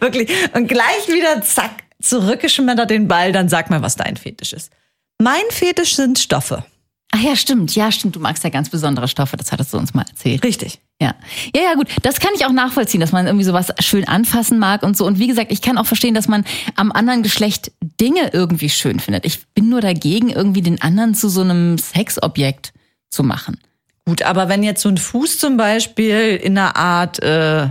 Wirklich. 0.00 0.30
Und 0.54 0.68
gleich 0.68 1.08
wieder 1.08 1.42
zack, 1.42 1.82
zurückgeschmettert 2.00 2.90
den 2.90 3.08
Ball, 3.08 3.32
dann 3.32 3.48
sag 3.48 3.70
mal, 3.70 3.82
was 3.82 3.96
dein 3.96 4.16
Fetisch 4.16 4.52
ist. 4.52 4.70
Mein 5.18 5.42
Fetisch 5.50 5.96
sind 5.96 6.18
Stoffe. 6.18 6.64
Ach 7.10 7.20
ja, 7.20 7.36
stimmt. 7.36 7.74
Ja, 7.74 7.90
stimmt. 7.90 8.16
Du 8.16 8.20
magst 8.20 8.44
ja 8.44 8.50
ganz 8.50 8.68
besondere 8.68 9.08
Stoffe. 9.08 9.36
Das 9.36 9.50
hattest 9.50 9.72
du 9.72 9.78
uns 9.78 9.94
mal 9.94 10.04
erzählt. 10.08 10.44
Richtig. 10.44 10.78
Ja. 11.00 11.14
Ja, 11.54 11.62
ja, 11.62 11.74
gut. 11.74 11.88
Das 12.02 12.20
kann 12.20 12.32
ich 12.34 12.44
auch 12.44 12.52
nachvollziehen, 12.52 13.00
dass 13.00 13.12
man 13.12 13.26
irgendwie 13.26 13.44
sowas 13.44 13.72
schön 13.80 14.06
anfassen 14.06 14.58
mag 14.58 14.82
und 14.82 14.96
so. 14.96 15.06
Und 15.06 15.18
wie 15.18 15.26
gesagt, 15.26 15.50
ich 15.50 15.62
kann 15.62 15.78
auch 15.78 15.86
verstehen, 15.86 16.14
dass 16.14 16.28
man 16.28 16.44
am 16.76 16.92
anderen 16.92 17.22
Geschlecht 17.22 17.72
Dinge 18.00 18.30
irgendwie 18.32 18.68
schön 18.68 19.00
findet. 19.00 19.24
Ich 19.24 19.46
bin 19.54 19.70
nur 19.70 19.80
dagegen, 19.80 20.28
irgendwie 20.28 20.60
den 20.60 20.82
anderen 20.82 21.14
zu 21.14 21.28
so 21.30 21.40
einem 21.40 21.78
Sexobjekt 21.78 22.72
zu 23.10 23.22
machen. 23.22 23.58
Gut, 24.04 24.22
aber 24.22 24.48
wenn 24.48 24.62
jetzt 24.62 24.82
so 24.82 24.88
ein 24.88 24.98
Fuß 24.98 25.38
zum 25.38 25.56
Beispiel 25.56 26.36
in 26.42 26.58
einer 26.58 26.76
Art 26.76 27.20
äh, 27.20 27.68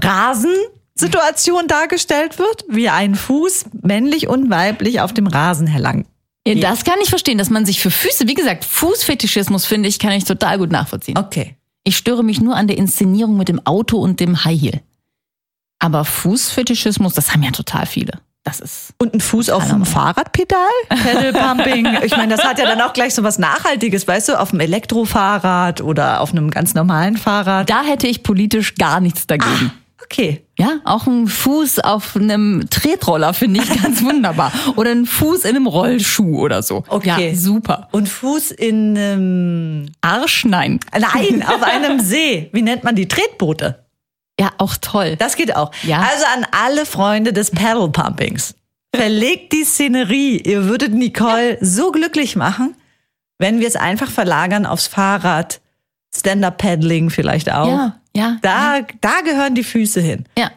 Rasensituation 0.00 1.66
dargestellt 1.66 2.38
wird, 2.38 2.64
wie 2.68 2.88
ein 2.88 3.14
Fuß 3.16 3.66
männlich 3.82 4.28
und 4.28 4.50
weiblich 4.50 5.00
auf 5.00 5.12
dem 5.12 5.26
Rasen. 5.26 5.66
Ja, 6.46 6.54
das 6.54 6.84
kann 6.84 6.98
ich 7.02 7.10
verstehen, 7.10 7.38
dass 7.38 7.50
man 7.50 7.66
sich 7.66 7.80
für 7.80 7.90
Füße, 7.90 8.26
wie 8.26 8.34
gesagt, 8.34 8.64
Fußfetischismus 8.64 9.66
finde 9.66 9.88
ich, 9.88 9.98
kann 9.98 10.12
ich 10.12 10.24
total 10.24 10.58
gut 10.58 10.70
nachvollziehen. 10.70 11.18
Okay. 11.18 11.56
Ich 11.84 11.96
störe 11.96 12.24
mich 12.24 12.40
nur 12.40 12.56
an 12.56 12.66
der 12.66 12.78
Inszenierung 12.78 13.36
mit 13.36 13.48
dem 13.48 13.64
Auto 13.66 13.98
und 13.98 14.20
dem 14.20 14.44
High 14.44 14.60
Heel. 14.60 14.80
Aber 15.78 16.04
Fußfetischismus, 16.04 17.14
das 17.14 17.32
haben 17.32 17.42
ja 17.42 17.50
total 17.50 17.86
viele. 17.86 18.12
Das 18.44 18.60
ist. 18.60 18.94
Und 18.98 19.12
ein 19.12 19.20
Fuß 19.20 19.50
auf 19.50 19.68
dem 19.68 19.84
Fahrradpedal? 19.84 20.58
Pedal 20.88 21.32
Pumping. 21.32 21.86
Ich 22.04 22.16
meine, 22.16 22.34
das 22.36 22.44
hat 22.44 22.58
ja 22.58 22.64
dann 22.64 22.80
auch 22.80 22.94
gleich 22.94 23.14
so 23.14 23.22
was 23.22 23.38
Nachhaltiges, 23.38 24.08
weißt 24.08 24.30
du, 24.30 24.40
auf 24.40 24.52
einem 24.52 24.60
Elektrofahrrad 24.60 25.82
oder 25.82 26.20
auf 26.20 26.30
einem 26.30 26.50
ganz 26.50 26.74
normalen 26.74 27.18
Fahrrad. 27.18 27.68
Da 27.68 27.82
hätte 27.82 28.06
ich 28.06 28.22
politisch 28.22 28.76
gar 28.76 29.00
nichts 29.00 29.26
dagegen. 29.26 29.72
Okay. 30.10 30.44
Ja, 30.58 30.80
auch 30.84 31.06
ein 31.06 31.28
Fuß 31.28 31.78
auf 31.80 32.16
einem 32.16 32.66
Tretroller 32.68 33.32
finde 33.32 33.60
ich 33.62 33.82
ganz 33.82 34.02
wunderbar. 34.04 34.52
Oder 34.74 34.90
ein 34.90 35.06
Fuß 35.06 35.44
in 35.44 35.54
einem 35.54 35.66
Rollschuh 35.68 36.40
oder 36.40 36.62
so. 36.64 36.82
Okay. 36.88 37.30
Ja, 37.30 37.36
super. 37.36 37.88
Und 37.92 38.08
Fuß 38.08 38.50
in 38.50 38.98
einem, 38.98 39.86
Arsch, 40.00 40.44
nein. 40.44 40.80
nein, 40.92 41.42
auf 41.46 41.62
einem 41.62 42.00
See. 42.00 42.50
Wie 42.52 42.62
nennt 42.62 42.82
man 42.82 42.96
die 42.96 43.06
Tretboote? 43.06 43.84
Ja, 44.38 44.50
auch 44.58 44.74
toll. 44.80 45.14
Das 45.16 45.36
geht 45.36 45.54
auch. 45.54 45.70
Ja. 45.84 46.00
Also 46.00 46.24
an 46.34 46.46
alle 46.50 46.86
Freunde 46.86 47.32
des 47.32 47.50
Pedal 47.52 47.88
Pumpings. 47.90 48.54
verlegt 48.94 49.52
die 49.52 49.64
Szenerie. 49.64 50.38
Ihr 50.38 50.64
würdet 50.64 50.92
Nicole 50.92 51.56
so 51.60 51.92
glücklich 51.92 52.34
machen, 52.34 52.74
wenn 53.38 53.60
wir 53.60 53.68
es 53.68 53.76
einfach 53.76 54.10
verlagern 54.10 54.66
aufs 54.66 54.88
Fahrrad, 54.88 55.60
Stand-up-Paddling 56.14 57.10
vielleicht 57.10 57.50
auch. 57.52 57.68
Ja, 57.68 57.96
ja. 58.16 58.36
Da, 58.42 58.80
da 59.00 59.20
gehören 59.22 59.54
die 59.54 59.64
Füße 59.64 60.00
hin. 60.00 60.24
ja. 60.38 60.50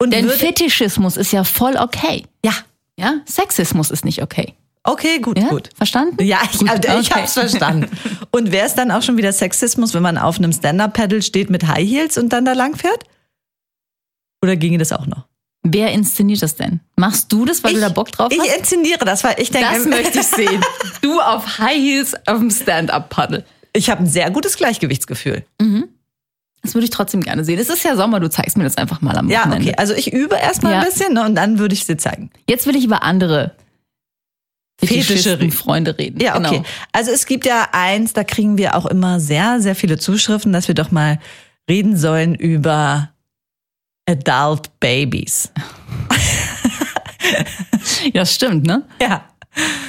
Und 0.00 0.12
Denn 0.12 0.28
Fetischismus 0.28 1.16
ist 1.16 1.32
ja 1.32 1.44
voll 1.44 1.76
okay. 1.76 2.24
ja, 2.44 2.52
Ja, 2.98 3.20
Sexismus 3.24 3.92
ist 3.92 4.04
nicht 4.04 4.20
okay. 4.20 4.54
okay, 4.82 5.20
gut, 5.20 5.38
Ja? 5.38 5.46
gut. 5.48 5.70
Verstanden? 5.76 6.20
Ja, 6.24 6.40
ich, 6.50 6.58
Gut, 6.58 6.68
also 6.70 6.88
ich 7.00 7.10
okay. 7.12 7.20
hab's 7.20 7.34
verstanden. 7.34 7.88
Und 8.32 8.50
wäre 8.50 8.66
es 8.66 8.74
dann 8.74 8.90
auch 8.90 9.02
schon 9.02 9.16
wieder 9.16 9.32
Sexismus, 9.32 9.94
wenn 9.94 10.02
man 10.02 10.18
auf 10.18 10.38
einem 10.38 10.52
Stand-Up-Paddle 10.52 11.22
steht 11.22 11.50
mit 11.50 11.68
High 11.68 11.88
Heels 11.88 12.18
und 12.18 12.30
dann 12.32 12.44
da 12.44 12.52
lang 12.52 12.74
fährt? 12.76 13.04
Oder 14.42 14.56
ginge 14.56 14.78
das 14.78 14.90
auch 14.92 15.06
noch? 15.06 15.26
Wer 15.62 15.92
inszeniert 15.92 16.42
das 16.42 16.56
denn? 16.56 16.80
Machst 16.96 17.32
du 17.32 17.44
das, 17.44 17.62
weil 17.62 17.74
du 17.74 17.80
da 17.80 17.88
Bock 17.88 18.10
drauf 18.10 18.32
ich 18.32 18.40
hast? 18.40 18.56
inszeniere 18.58 19.04
das, 19.04 19.22
weil 19.22 19.36
ich 19.38 19.50
denke, 19.52 19.72
Das 19.72 19.86
möchte 19.86 20.18
ich 20.18 20.26
sehen. 20.26 20.60
Du 21.00 21.20
auf 21.20 21.58
High 21.58 21.76
Heels 21.78 22.14
auf 22.26 22.38
dem 22.38 22.50
Stand-Up-Paddle. 22.50 23.44
Ich 23.72 23.90
habe 23.90 24.02
ein 24.02 24.06
sehr 24.06 24.30
gutes 24.30 24.56
Gleichgewichtsgefühl. 24.56 25.44
Das 26.62 26.74
würde 26.74 26.84
ich 26.84 26.90
trotzdem 26.90 27.22
gerne 27.22 27.44
sehen. 27.44 27.58
Es 27.58 27.68
ist 27.68 27.82
ja 27.84 27.96
Sommer, 27.96 28.20
du 28.20 28.30
zeigst 28.30 28.56
mir 28.56 28.64
das 28.64 28.76
einfach 28.76 29.00
mal 29.00 29.16
am 29.16 29.28
Ja, 29.30 29.40
Wochenende. 29.40 29.68
okay. 29.70 29.74
Also 29.78 29.94
ich 29.94 30.12
übe 30.12 30.36
erstmal 30.36 30.72
Ja. 30.74 30.78
ein 30.80 30.84
bisschen 30.86 31.14
ne, 31.14 31.24
und 31.24 31.34
dann 31.34 31.58
würde 31.58 31.74
ich 31.74 31.84
sie 31.86 31.96
zeigen. 31.96 32.30
Jetzt 32.48 32.66
will 32.66 32.76
ich 32.76 32.84
über 32.84 33.02
andere 33.02 33.56
Fetische. 34.82 35.38
Freunde 35.52 35.96
reden. 35.98 36.20
Ja, 36.20 36.36
okay. 36.36 36.50
Genau. 36.58 36.64
Also 36.92 37.10
es 37.12 37.26
gibt 37.26 37.46
ja 37.46 37.68
eins, 37.72 38.12
da 38.14 38.24
kriegen 38.24 38.58
wir 38.58 38.74
auch 38.76 38.86
immer 38.86 39.20
sehr, 39.20 39.60
sehr 39.60 39.74
viele 39.76 39.96
Zuschriften, 39.98 40.52
dass 40.52 40.66
wir 40.68 40.74
doch 40.74 40.90
mal 40.90 41.18
reden 41.70 41.96
sollen 41.96 42.34
über 42.34 43.10
Adult 44.08 44.78
Babies. 44.80 45.52
Ja, 48.12 48.26
stimmt, 48.26 48.66
ne? 48.66 48.82
Ja. 49.00 49.24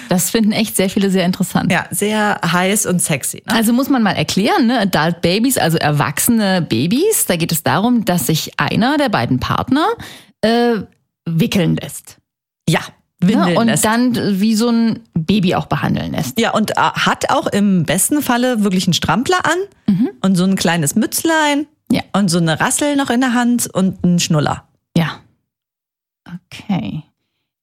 Das 0.10 0.30
finden 0.30 0.52
echt 0.52 0.76
sehr 0.76 0.90
viele 0.90 1.10
sehr 1.10 1.26
interessant. 1.26 1.72
Ja, 1.72 1.86
sehr 1.90 2.40
heiß 2.46 2.86
und 2.86 3.02
sexy. 3.02 3.44
Ne? 3.48 3.56
Also 3.56 3.74
muss 3.74 3.90
man 3.90 4.04
mal 4.04 4.12
erklären, 4.12 4.68
ne? 4.68 4.80
Adult 4.82 5.22
Babies, 5.22 5.58
also 5.58 5.78
erwachsene 5.78 6.62
Babys, 6.62 7.26
da 7.28 7.36
geht 7.38 7.52
es 7.52 7.64
darum, 7.64 8.06
dass 8.06 8.28
sich 8.28 8.52
einer 8.60 8.98
der 8.98 9.10
beiden 9.10 9.40
Partner 9.40 9.88
äh, 10.42 10.76
wickeln 11.26 11.76
lässt. 11.78 12.18
Ja, 12.68 12.82
Ne? 13.22 13.58
Und 13.58 13.68
lässt. 13.68 13.86
dann 13.86 14.42
wie 14.42 14.54
so 14.54 14.68
ein 14.68 15.00
Baby 15.14 15.56
auch 15.56 15.68
behandeln 15.68 16.12
lässt. 16.12 16.38
Ja, 16.42 16.52
und 16.52 16.72
äh, 16.72 16.74
hat 16.82 17.30
auch 17.30 17.48
im 17.48 17.84
besten 17.86 18.22
Falle 18.22 18.66
wirklich 18.66 18.86
einen 18.86 18.94
Strampler 18.94 19.38
an 19.46 20.06
und 20.22 20.36
so 20.36 20.44
ein 20.44 20.58
kleines 20.58 20.96
Mützlein 20.96 21.66
Ja. 21.90 22.02
und 22.12 22.28
so 22.28 22.40
eine 22.40 22.60
Rassel 22.60 22.98
noch 22.98 23.10
in 23.10 23.22
der 23.22 23.34
Hand 23.34 23.68
und 23.74 24.04
einen 24.04 24.20
Schnuller. 24.20 24.68
Ja. 24.98 25.22
Okay. 26.28 27.04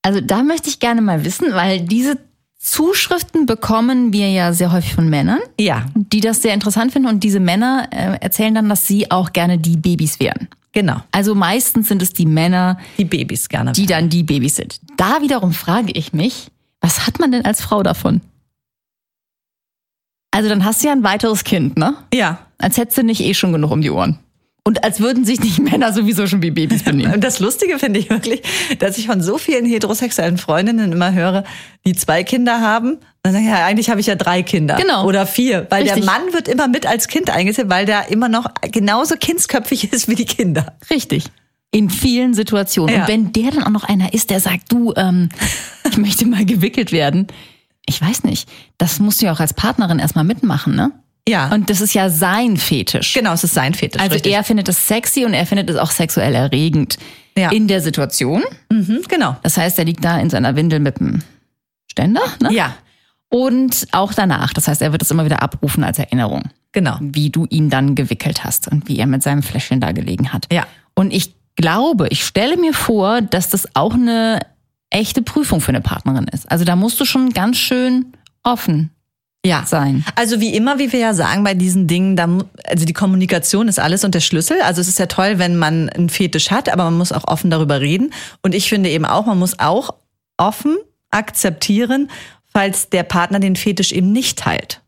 Also 0.03 0.21
da 0.21 0.43
möchte 0.43 0.69
ich 0.69 0.81
gerne 0.81 1.01
mal 1.03 1.25
wissen, 1.25 1.53
weil 1.53 1.81
diese 1.81 2.19
Zuschriften 2.59 3.47
bekommen 3.47 4.13
wir 4.13 4.31
ja 4.31 4.53
sehr 4.53 4.71
häufig 4.73 4.95
von 4.95 5.09
Männern, 5.09 5.41
Ja, 5.59 5.87
die 5.95 6.21
das 6.21 6.43
sehr 6.43 6.53
interessant 6.55 6.93
finden 6.93 7.09
und 7.09 7.25
diese 7.25 7.41
Männer 7.41 7.89
äh, 7.91 8.19
erzählen 8.21 8.55
dann, 8.55 8.69
dass 8.69 8.87
sie 8.87 9.11
auch 9.11 9.33
gerne 9.33 9.59
die 9.59 9.77
Babys 9.77 10.21
wären. 10.21 10.49
genau. 10.73 10.97
Also 11.13 11.35
meistens 11.35 11.89
sind 11.89 12.03
es 12.03 12.13
die 12.13 12.27
Männer, 12.27 12.79
Die 12.99 13.05
Babys 13.07 13.49
gerne. 13.49 13.73
die 13.73 13.87
dann 13.87 14.09
die 14.11 14.23
Babys 14.23 14.57
sind. 14.57 14.81
Da 14.97 15.21
wiederum 15.23 15.53
frage 15.53 15.93
ich 15.93 16.13
mich, 16.13 16.51
was 16.83 17.07
hat 17.07 17.19
man 17.19 17.33
denn 17.33 17.45
als 17.47 17.61
Frau 17.63 17.83
davon? 17.83 18.21
Also 20.33 20.49
dann 20.49 20.65
hast 20.65 20.83
du 20.83 20.87
ja 20.89 20.93
ein 20.93 21.03
weiteres 21.03 21.45
Kind, 21.45 21.77
ne? 21.79 21.95
ja. 22.15 22.47
Als 22.59 22.77
hättest 22.77 22.99
du 22.99 23.03
nicht 23.05 23.23
eh 23.23 23.33
schon 23.33 23.53
genug 23.53 23.71
um 23.71 23.81
die 23.81 23.91
Ohren. 23.91 24.19
Und 24.65 24.85
als 24.85 25.01
würden 25.01 25.25
sich 25.25 25.41
nicht 25.41 25.59
Männer 25.71 25.93
sowieso 25.93 26.27
schon 26.27 26.43
wie 26.43 26.51
Babys 26.51 26.83
benehmen. 26.83 27.15
Und 27.15 27.25
das 27.25 27.41
Lustige 27.41 27.79
finde 27.79 27.99
ich 27.99 28.11
wirklich, 28.11 28.43
dass 28.79 28.99
ich 28.99 29.07
von 29.07 29.23
so 29.23 29.39
vielen 29.39 29.65
heterosexuellen 29.67 30.39
Freundinnen 30.39 30.93
immer 30.93 31.13
höre, 31.13 31.45
die 31.87 31.95
zwei 31.95 32.25
Kinder 32.25 32.61
haben. 32.61 32.99
Dann 33.23 33.33
sagen, 33.33 33.47
ja, 33.47 33.67
eigentlich 33.67 33.91
habe 33.91 34.01
ich 34.01 34.07
ja 34.07 34.15
drei 34.15 34.43
Kinder. 34.43 34.77
Genau. 34.77 35.07
Oder 35.07 35.27
vier. 35.27 35.67
Weil 35.71 35.83
Richtig. 35.83 36.05
der 36.05 36.13
Mann 36.13 36.33
wird 36.33 36.49
immer 36.49 36.69
mit 36.69 36.87
als 36.87 37.09
Kind 37.09 37.31
eingezählt, 37.31 37.69
weil 37.69 37.87
der 37.87 38.11
immer 38.11 38.29
noch 38.29 38.47
genauso 38.73 39.17
kindsköpfig 39.17 39.93
ist 39.93 40.09
wie 40.09 40.15
die 40.15 40.25
Kinder. 40.25 40.75
Richtig. 40.91 41.25
In 41.71 41.91
vielen 41.91 42.35
Situationen. 42.35 42.95
Ja. 42.95 43.03
Und 43.03 43.09
wenn 43.09 43.33
der 43.33 43.53
dann 43.53 43.63
auch 43.63 43.71
noch 43.71 43.85
einer 43.85 44.13
ist, 44.13 44.31
der 44.31 44.41
sagt, 44.41 44.73
du, 44.73 44.93
ähm, 44.97 45.29
ich 45.89 45.99
möchte 45.99 46.27
mal 46.27 46.45
gewickelt 46.45 46.93
werden. 46.93 47.27
Ich 47.87 48.01
weiß 48.01 48.25
nicht. 48.25 48.49
Das 48.79 48.99
musst 49.01 49.21
du 49.21 49.27
ja 49.27 49.33
auch 49.33 49.41
als 49.41 49.55
Partnerin 49.55 49.99
erstmal 49.99 50.25
mitmachen, 50.25 50.75
ne? 50.75 50.93
Ja. 51.31 51.49
Und 51.53 51.71
das 51.71 51.81
ist 51.81 51.95
ja 51.95 52.11
sein 52.11 52.57
Fetisch. 52.57 53.15
genau, 53.15 53.33
es 53.33 53.45
ist 53.45 53.55
sein 53.55 53.75
Fetisch. 53.75 54.03
Also 54.03 54.15
richtig. 54.15 54.33
er 54.33 54.43
findet 54.45 54.69
es 54.69 54.87
sexy 54.89 55.25
und 55.25 55.33
er 55.33 55.47
findet 55.47 55.71
es 55.71 55.77
auch 55.77 55.91
sexuell 55.91 56.35
erregend. 56.35 56.99
Ja. 57.37 57.51
In 57.53 57.69
der 57.69 57.81
Situation. 57.81 58.43
Mhm, 58.71 59.03
genau. 59.09 59.37
Das 59.43 59.57
heißt, 59.57 59.79
er 59.79 59.85
liegt 59.85 60.05
da 60.05 60.19
in 60.19 60.29
seiner 60.31 60.57
Windel 60.57 60.81
mit 60.81 60.99
dem 60.99 61.23
Ständer, 61.87 62.23
ne? 62.43 62.53
Ja, 62.53 62.75
Und 63.29 63.87
auch 63.93 64.13
danach. 64.13 64.53
Das 64.53 64.67
heißt, 64.67 64.83
er 64.83 64.91
wird 64.91 65.03
es 65.03 65.11
immer 65.11 65.25
wieder 65.25 65.41
abrufen 65.41 65.85
als 65.85 65.99
Erinnerung. 65.99 66.43
genau. 66.73 66.99
wie 67.01 67.31
du 67.31 67.47
ihn 67.49 67.71
dann 67.71 67.95
gewickelt 67.95 68.43
hast 68.45 68.67
und 68.69 68.89
wie 68.89 68.99
er 68.99 69.07
mit 69.07 69.23
seinem 69.23 69.43
Fläschchen 69.45 69.81
da 69.81 69.93
gelegen 69.93 70.33
hat. 70.33 70.49
Ja. 70.53 70.67
Und 70.95 71.13
ich 71.13 71.35
glaube, 71.55 72.09
ich 72.09 72.25
stelle 72.25 72.57
mir 72.57 72.75
vor, 72.75 73.21
dass 73.23 73.49
das 73.49 73.69
auch 73.75 73.95
eine 73.95 74.41
echte 74.91 75.23
Prüfung 75.23 75.61
für 75.61 75.71
eine 75.71 75.81
Partnerin 75.81 76.27
ist. 76.33 76.51
Also 76.51 76.65
da 76.65 76.75
musst 76.75 76.99
du 77.01 77.05
schon 77.05 77.31
ganz 77.31 77.59
schön 77.59 78.13
offen 78.43 78.91
Ja. 79.45 79.65
sein. 79.67 80.05
Also 80.17 80.41
wie 80.41 80.55
immer, 80.55 80.79
wie 80.79 80.93
wir 80.93 80.99
ja 81.01 81.15
sagen 81.15 81.45
bei 81.45 81.55
diesen 81.55 81.87
Dingen, 81.87 82.15
da, 82.15 82.29
also 82.65 82.85
die 82.85 82.93
Kommunikation 82.93 83.69
ist 83.69 83.79
alles 83.79 84.05
und 84.05 84.15
der 84.15 84.21
Schlüssel. 84.21 84.61
Also 84.63 84.81
es 84.83 84.89
ist 84.89 84.99
ja 84.99 85.07
toll, 85.07 85.39
wenn 85.39 85.57
man 85.57 85.89
einen 85.89 86.11
Fetisch 86.11 86.51
hat, 86.51 86.69
aber 86.69 86.85
man 86.85 86.99
muss 86.99 87.11
auch 87.13 87.25
offen 87.27 87.51
darüber 87.51 87.81
reden. 87.81 88.13
Und 88.43 88.55
ich 88.55 88.69
finde 88.69 88.91
eben 88.91 89.07
auch, 89.07 89.25
man 89.25 89.39
muss 89.39 89.59
auch 89.59 89.95
offen 90.37 90.77
akzeptieren, 91.11 92.11
falls 92.53 92.91
der 92.91 93.03
Partner 93.03 93.41
den 93.41 93.57
Fetisch 93.57 93.93
eben 93.93 94.13
nicht 94.13 94.39
teilt. 94.39 94.83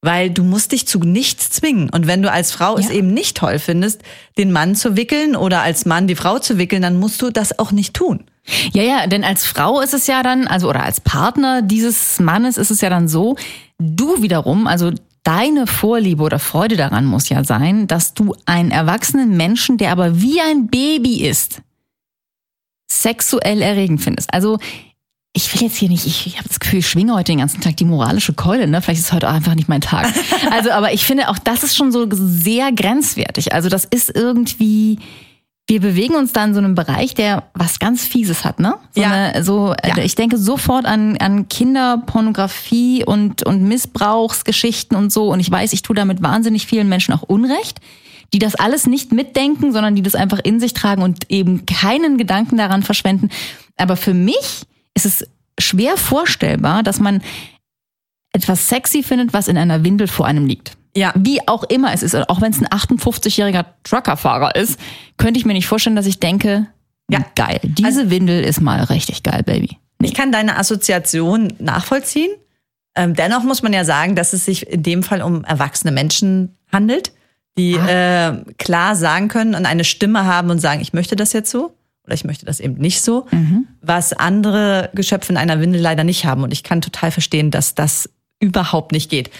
Weil 0.00 0.30
du 0.30 0.44
musst 0.44 0.72
dich 0.72 0.86
zu 0.86 1.00
nichts 1.00 1.50
zwingen. 1.50 1.90
Und 1.90 2.06
wenn 2.06 2.22
du 2.22 2.30
als 2.30 2.52
Frau 2.52 2.76
es 2.76 2.88
Ja. 2.88 2.94
eben 2.94 3.12
nicht 3.12 3.36
toll 3.36 3.58
findest, 3.58 4.02
den 4.36 4.52
Mann 4.52 4.74
zu 4.76 4.96
wickeln 4.96 5.34
oder 5.36 5.62
als 5.62 5.86
Mann 5.86 6.06
die 6.06 6.14
Frau 6.16 6.38
zu 6.38 6.56
wickeln, 6.58 6.82
dann 6.82 6.98
musst 6.98 7.20
du 7.20 7.30
das 7.30 7.58
auch 7.58 7.72
nicht 7.72 7.94
tun. 7.94 8.24
Ja, 8.72 8.82
ja, 8.82 9.06
denn 9.06 9.24
als 9.24 9.46
Frau 9.46 9.80
ist 9.80 9.94
es 9.94 10.06
ja 10.06 10.22
dann, 10.22 10.46
also 10.46 10.68
oder 10.68 10.82
als 10.82 11.00
Partner 11.00 11.62
dieses 11.62 12.18
Mannes 12.20 12.56
ist 12.56 12.70
es 12.70 12.80
ja 12.80 12.90
dann 12.90 13.08
so, 13.08 13.36
du 13.78 14.22
wiederum, 14.22 14.66
also 14.66 14.92
deine 15.22 15.66
Vorliebe 15.66 16.22
oder 16.22 16.38
Freude 16.38 16.76
daran 16.76 17.04
muss 17.04 17.28
ja 17.28 17.44
sein, 17.44 17.86
dass 17.86 18.14
du 18.14 18.34
einen 18.46 18.70
erwachsenen 18.70 19.36
Menschen, 19.36 19.76
der 19.76 19.92
aber 19.92 20.20
wie 20.20 20.40
ein 20.40 20.68
Baby 20.68 21.26
ist, 21.26 21.60
sexuell 22.90 23.60
erregend 23.60 24.00
findest. 24.00 24.32
Also 24.32 24.58
ich 25.34 25.54
will 25.54 25.68
jetzt 25.68 25.76
hier 25.76 25.88
nicht, 25.88 26.06
ich, 26.06 26.26
ich 26.26 26.38
habe 26.38 26.48
das 26.48 26.58
Gefühl, 26.58 26.80
ich 26.80 26.88
schwinge 26.88 27.14
heute 27.14 27.32
den 27.32 27.38
ganzen 27.38 27.60
Tag 27.60 27.76
die 27.76 27.84
moralische 27.84 28.32
Keule, 28.32 28.66
ne? 28.66 28.82
Vielleicht 28.82 29.00
ist 29.00 29.12
heute 29.12 29.28
auch 29.28 29.34
einfach 29.34 29.54
nicht 29.54 29.68
mein 29.68 29.80
Tag. 29.80 30.12
Also, 30.50 30.70
aber 30.70 30.92
ich 30.92 31.04
finde 31.04 31.28
auch, 31.28 31.38
das 31.38 31.62
ist 31.62 31.76
schon 31.76 31.92
so 31.92 32.06
sehr 32.10 32.72
grenzwertig. 32.72 33.52
Also, 33.52 33.68
das 33.68 33.84
ist 33.84 34.14
irgendwie, 34.14 34.98
wir 35.70 35.80
bewegen 35.80 36.14
uns 36.14 36.32
da 36.32 36.44
in 36.44 36.54
so 36.54 36.60
einem 36.60 36.74
Bereich, 36.74 37.14
der 37.14 37.44
was 37.52 37.78
ganz 37.78 38.02
Fieses 38.04 38.44
hat, 38.44 38.58
ne? 38.58 38.76
So 38.94 39.00
Ja. 39.02 39.10
Eine, 39.10 39.44
so, 39.44 39.74
äh, 39.74 39.88
Ja. 39.88 39.98
ich 39.98 40.14
denke 40.14 40.38
sofort 40.38 40.86
an, 40.86 41.18
an 41.18 41.48
Kinderpornografie 41.48 43.04
und, 43.04 43.42
und 43.44 43.62
Missbrauchsgeschichten 43.64 44.96
und 44.96 45.12
so. 45.12 45.30
Und 45.30 45.40
ich 45.40 45.50
weiß, 45.50 45.74
ich 45.74 45.82
tue 45.82 45.94
damit 45.94 46.22
wahnsinnig 46.22 46.66
vielen 46.66 46.88
Menschen 46.88 47.12
auch 47.12 47.22
Unrecht, 47.22 47.80
die 48.32 48.38
das 48.38 48.54
alles 48.54 48.86
nicht 48.86 49.12
mitdenken, 49.12 49.72
sondern 49.72 49.94
die 49.94 50.02
das 50.02 50.14
einfach 50.14 50.38
in 50.42 50.58
sich 50.58 50.72
tragen 50.72 51.02
und 51.02 51.30
eben 51.30 51.66
keinen 51.66 52.16
Gedanken 52.16 52.56
daran 52.56 52.82
verschwenden. 52.82 53.28
Aber 53.76 53.96
für 53.96 54.14
mich 54.14 54.62
ist 54.94 55.04
es 55.04 55.26
schwer 55.60 55.98
vorstellbar, 55.98 56.82
dass 56.82 56.98
man 56.98 57.20
etwas 58.32 58.68
sexy 58.68 59.02
findet, 59.02 59.34
was 59.34 59.48
in 59.48 59.58
einer 59.58 59.84
Windel 59.84 60.08
vor 60.08 60.26
einem 60.26 60.46
liegt. 60.46 60.76
Ja. 60.98 61.12
Wie 61.16 61.46
auch 61.48 61.64
immer 61.64 61.92
es 61.92 62.02
ist, 62.02 62.14
auch 62.28 62.40
wenn 62.40 62.52
es 62.52 62.60
ein 62.60 62.66
58-jähriger 62.68 63.64
Truckerfahrer 63.84 64.54
ist, 64.56 64.78
könnte 65.16 65.38
ich 65.38 65.46
mir 65.46 65.52
nicht 65.54 65.66
vorstellen, 65.66 65.96
dass 65.96 66.06
ich 66.06 66.18
denke, 66.20 66.66
ja, 67.10 67.20
geil, 67.36 67.60
diese 67.62 67.86
Also 67.88 68.10
Windel 68.10 68.42
ist 68.44 68.60
mal 68.60 68.82
richtig 68.84 69.22
geil, 69.22 69.42
Baby. 69.42 69.78
Ich 70.02 70.14
kann 70.14 70.30
deine 70.32 70.56
Assoziation 70.58 71.52
nachvollziehen. 71.58 72.30
Ähm, 72.94 73.14
dennoch 73.14 73.42
muss 73.44 73.62
man 73.62 73.72
ja 73.72 73.84
sagen, 73.84 74.14
dass 74.16 74.32
es 74.32 74.44
sich 74.44 74.66
in 74.68 74.82
dem 74.82 75.02
Fall 75.02 75.22
um 75.22 75.44
erwachsene 75.44 75.92
Menschen 75.92 76.56
handelt, 76.72 77.12
die 77.56 77.76
Ah. 77.78 78.28
äh, 78.30 78.44
klar 78.58 78.94
sagen 78.96 79.28
können 79.28 79.54
und 79.54 79.66
eine 79.66 79.84
Stimme 79.84 80.24
haben 80.26 80.50
und 80.50 80.58
sagen, 80.60 80.80
ich 80.80 80.92
möchte 80.92 81.16
das 81.16 81.32
jetzt 81.32 81.50
so 81.50 81.74
oder 82.04 82.14
ich 82.14 82.24
möchte 82.24 82.44
das 82.46 82.60
eben 82.60 82.74
nicht 82.74 83.00
so, 83.02 83.26
Mhm. 83.30 83.66
was 83.80 84.12
andere 84.12 84.90
Geschöpfe 84.94 85.32
in 85.32 85.36
einer 85.38 85.60
Windel 85.60 85.80
leider 85.80 86.04
nicht 86.04 86.24
haben. 86.24 86.42
Und 86.42 86.52
ich 86.52 86.62
kann 86.62 86.80
total 86.80 87.10
verstehen, 87.10 87.50
dass 87.50 87.74
das 87.74 88.08
überhaupt 88.40 88.92
nicht 88.92 89.10
geht. 89.10 89.30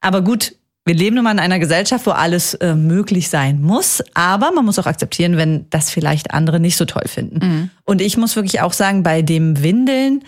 Aber 0.00 0.22
gut, 0.22 0.54
wir 0.86 0.94
leben 0.94 1.16
nun 1.16 1.24
mal 1.24 1.32
in 1.32 1.40
einer 1.40 1.58
Gesellschaft, 1.58 2.06
wo 2.06 2.12
alles 2.12 2.54
äh, 2.54 2.76
möglich 2.76 3.28
sein 3.28 3.60
muss. 3.60 4.02
Aber 4.14 4.52
man 4.52 4.64
muss 4.64 4.78
auch 4.78 4.86
akzeptieren, 4.86 5.36
wenn 5.36 5.68
das 5.70 5.90
vielleicht 5.90 6.32
andere 6.32 6.60
nicht 6.60 6.76
so 6.76 6.84
toll 6.84 7.06
finden. 7.06 7.40
Und 7.84 8.00
ich 8.00 8.16
muss 8.16 8.36
wirklich 8.36 8.60
auch 8.60 8.72
sagen, 8.72 9.02
bei 9.02 9.20
dem 9.20 9.62
Windeln, 9.64 10.22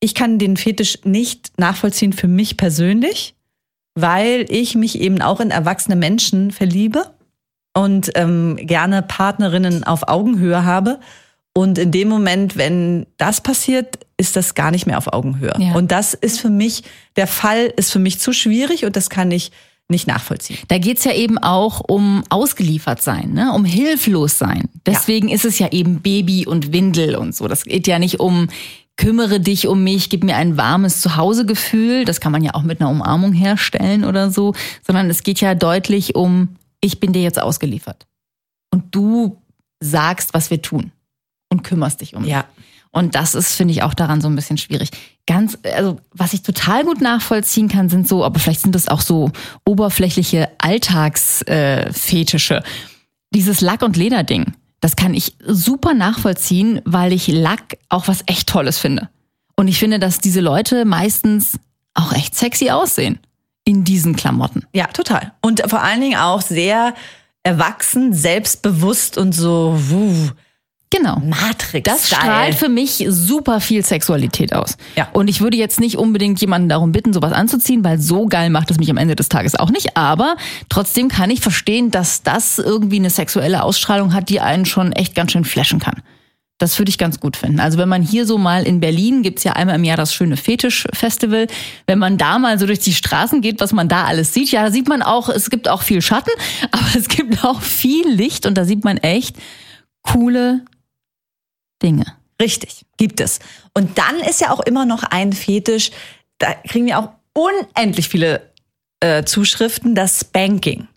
ich 0.00 0.14
kann 0.14 0.38
den 0.38 0.56
Fetisch 0.56 0.98
nicht 1.04 1.52
nachvollziehen 1.58 2.14
für 2.14 2.28
mich 2.28 2.56
persönlich, 2.56 3.34
weil 3.94 4.46
ich 4.48 4.74
mich 4.74 4.98
eben 4.98 5.20
auch 5.20 5.38
in 5.38 5.50
erwachsene 5.50 5.96
Menschen 5.96 6.50
verliebe 6.50 7.10
und 7.74 8.10
ähm, 8.14 8.56
gerne 8.56 9.02
Partnerinnen 9.02 9.84
auf 9.84 10.08
Augenhöhe 10.08 10.64
habe. 10.64 10.98
Und 11.52 11.76
in 11.76 11.90
dem 11.90 12.08
Moment, 12.08 12.56
wenn 12.56 13.06
das 13.18 13.42
passiert, 13.42 13.98
ist 14.16 14.36
das 14.36 14.54
gar 14.54 14.70
nicht 14.70 14.86
mehr 14.86 14.96
auf 14.96 15.12
Augenhöhe. 15.12 15.54
Ja. 15.58 15.74
Und 15.74 15.92
das 15.92 16.14
ist 16.14 16.40
für 16.40 16.48
mich, 16.48 16.84
der 17.16 17.26
Fall 17.26 17.70
ist 17.76 17.92
für 17.92 17.98
mich 17.98 18.18
zu 18.18 18.32
schwierig 18.32 18.86
und 18.86 18.96
das 18.96 19.10
kann 19.10 19.30
ich 19.30 19.52
nicht 19.90 20.06
nachvollziehen. 20.06 20.58
Da 20.68 20.78
geht's 20.78 21.04
ja 21.04 21.12
eben 21.12 21.38
auch 21.38 21.80
um 21.80 22.22
ausgeliefert 22.28 23.02
sein, 23.02 23.32
ne? 23.32 23.52
um 23.52 23.64
hilflos 23.64 24.38
sein. 24.38 24.68
Deswegen 24.86 25.28
ist 25.28 25.44
es 25.44 25.58
ja 25.58 25.72
eben 25.72 26.00
Baby 26.00 26.46
und 26.46 26.72
Windel 26.72 27.16
und 27.16 27.34
so. 27.34 27.48
Das 27.48 27.64
geht 27.64 27.86
ja 27.86 27.98
nicht 27.98 28.20
um 28.20 28.48
kümmere 29.00 29.40
dich 29.40 29.66
um 29.66 29.82
mich, 29.82 30.10
gib 30.10 30.24
mir 30.24 30.36
ein 30.36 30.58
warmes 30.58 31.00
Zuhausegefühl. 31.00 32.04
Das 32.04 32.20
kann 32.20 32.32
man 32.32 32.44
ja 32.44 32.54
auch 32.54 32.62
mit 32.62 32.80
einer 32.80 32.90
Umarmung 32.90 33.32
herstellen 33.32 34.04
oder 34.04 34.30
so. 34.30 34.54
Sondern 34.86 35.08
es 35.08 35.22
geht 35.22 35.40
ja 35.40 35.54
deutlich 35.54 36.14
um, 36.14 36.56
ich 36.82 37.00
bin 37.00 37.14
dir 37.14 37.22
jetzt 37.22 37.40
ausgeliefert. 37.40 38.06
Und 38.70 38.94
du 38.94 39.40
sagst, 39.80 40.34
was 40.34 40.50
wir 40.50 40.60
tun 40.60 40.92
und 41.48 41.62
kümmerst 41.62 42.02
dich 42.02 42.14
um 42.14 42.22
mich. 42.22 42.30
Ja. 42.30 42.44
Und 42.92 43.14
das 43.14 43.34
ist, 43.34 43.54
finde 43.54 43.72
ich, 43.72 43.82
auch 43.82 43.94
daran 43.94 44.20
so 44.20 44.28
ein 44.28 44.34
bisschen 44.34 44.58
schwierig. 44.58 44.90
Ganz, 45.26 45.56
also 45.74 46.00
was 46.12 46.32
ich 46.32 46.42
total 46.42 46.84
gut 46.84 47.00
nachvollziehen 47.00 47.68
kann, 47.68 47.88
sind 47.88 48.08
so, 48.08 48.24
aber 48.24 48.40
vielleicht 48.40 48.62
sind 48.62 48.74
das 48.74 48.88
auch 48.88 49.00
so 49.00 49.30
oberflächliche 49.64 50.48
Alltagsfetische. 50.58 52.62
Dieses 53.32 53.60
Lack- 53.60 53.82
und 53.82 53.96
Lederding, 53.96 54.54
das 54.80 54.96
kann 54.96 55.14
ich 55.14 55.36
super 55.46 55.94
nachvollziehen, 55.94 56.80
weil 56.84 57.12
ich 57.12 57.28
Lack 57.28 57.78
auch 57.88 58.08
was 58.08 58.24
echt 58.26 58.48
Tolles 58.48 58.78
finde. 58.78 59.08
Und 59.54 59.68
ich 59.68 59.78
finde, 59.78 60.00
dass 60.00 60.18
diese 60.18 60.40
Leute 60.40 60.84
meistens 60.84 61.60
auch 61.94 62.12
echt 62.12 62.34
sexy 62.34 62.70
aussehen 62.70 63.20
in 63.64 63.84
diesen 63.84 64.16
Klamotten. 64.16 64.64
Ja, 64.72 64.86
total. 64.86 65.32
Und 65.42 65.62
vor 65.68 65.82
allen 65.82 66.00
Dingen 66.00 66.18
auch 66.18 66.40
sehr 66.40 66.94
erwachsen, 67.42 68.14
selbstbewusst 68.14 69.16
und 69.16 69.32
so 69.32 69.76
wuh, 69.78 70.30
Genau. 70.90 71.20
Matrix. 71.20 71.88
Das 71.88 72.08
strahlt 72.08 72.56
für 72.56 72.68
mich 72.68 73.04
super 73.08 73.60
viel 73.60 73.84
Sexualität 73.84 74.52
aus. 74.52 74.76
Ja. 74.96 75.08
Und 75.12 75.28
ich 75.28 75.40
würde 75.40 75.56
jetzt 75.56 75.78
nicht 75.78 75.96
unbedingt 75.96 76.40
jemanden 76.40 76.68
darum 76.68 76.90
bitten, 76.90 77.12
sowas 77.12 77.32
anzuziehen, 77.32 77.84
weil 77.84 78.00
so 78.00 78.26
geil 78.26 78.50
macht 78.50 78.72
es 78.72 78.78
mich 78.78 78.90
am 78.90 78.96
Ende 78.96 79.14
des 79.14 79.28
Tages 79.28 79.54
auch 79.54 79.70
nicht. 79.70 79.96
Aber 79.96 80.34
trotzdem 80.68 81.08
kann 81.08 81.30
ich 81.30 81.40
verstehen, 81.40 81.92
dass 81.92 82.24
das 82.24 82.58
irgendwie 82.58 82.96
eine 82.96 83.10
sexuelle 83.10 83.62
Ausstrahlung 83.62 84.12
hat, 84.12 84.28
die 84.28 84.40
einen 84.40 84.66
schon 84.66 84.90
echt 84.92 85.14
ganz 85.14 85.30
schön 85.30 85.44
flashen 85.44 85.78
kann. 85.78 86.02
Das 86.58 86.78
würde 86.78 86.90
ich 86.90 86.98
ganz 86.98 87.20
gut 87.20 87.36
finden. 87.36 87.60
Also 87.60 87.78
wenn 87.78 87.88
man 87.88 88.02
hier 88.02 88.26
so 88.26 88.36
mal 88.36 88.64
in 88.64 88.80
Berlin 88.80 89.22
gibt's 89.22 89.44
ja 89.44 89.52
einmal 89.52 89.76
im 89.76 89.84
Jahr 89.84 89.96
das 89.96 90.12
schöne 90.12 90.36
Fetisch-Festival. 90.36 91.46
Wenn 91.86 91.98
man 91.98 92.18
da 92.18 92.38
mal 92.38 92.58
so 92.58 92.66
durch 92.66 92.80
die 92.80 92.92
Straßen 92.92 93.40
geht, 93.40 93.60
was 93.60 93.72
man 93.72 93.88
da 93.88 94.04
alles 94.04 94.34
sieht, 94.34 94.50
ja, 94.50 94.64
da 94.64 94.70
sieht 94.70 94.88
man 94.88 95.02
auch, 95.02 95.28
es 95.28 95.50
gibt 95.50 95.68
auch 95.68 95.82
viel 95.82 96.02
Schatten, 96.02 96.32
aber 96.72 96.88
es 96.98 97.08
gibt 97.08 97.44
auch 97.44 97.62
viel 97.62 98.08
Licht 98.08 98.44
und 98.44 98.58
da 98.58 98.64
sieht 98.64 98.84
man 98.84 98.98
echt 98.98 99.36
coole 100.02 100.62
Dinge. 101.82 102.06
Richtig, 102.40 102.86
gibt 102.96 103.20
es. 103.20 103.38
Und 103.74 103.98
dann 103.98 104.16
ist 104.20 104.40
ja 104.40 104.50
auch 104.50 104.60
immer 104.60 104.86
noch 104.86 105.02
ein 105.04 105.32
Fetisch, 105.32 105.90
da 106.38 106.54
kriegen 106.54 106.86
wir 106.86 106.98
auch 106.98 107.10
unendlich 107.34 108.08
viele 108.08 108.50
äh, 109.00 109.24
Zuschriften, 109.24 109.94
das 109.94 110.20
Spanking. 110.20 110.88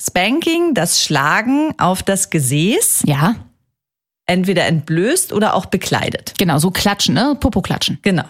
Spanking, 0.00 0.74
das 0.74 1.02
Schlagen 1.02 1.74
auf 1.78 2.02
das 2.02 2.30
Gesäß, 2.30 3.02
Ja, 3.06 3.36
entweder 4.26 4.66
entblößt 4.66 5.32
oder 5.32 5.54
auch 5.54 5.66
bekleidet. 5.66 6.34
genau, 6.38 6.58
so 6.58 6.70
klatschen, 6.70 7.14
ne? 7.14 7.36
Popo 7.38 7.60
klatschen. 7.62 7.98
Genau. 8.02 8.24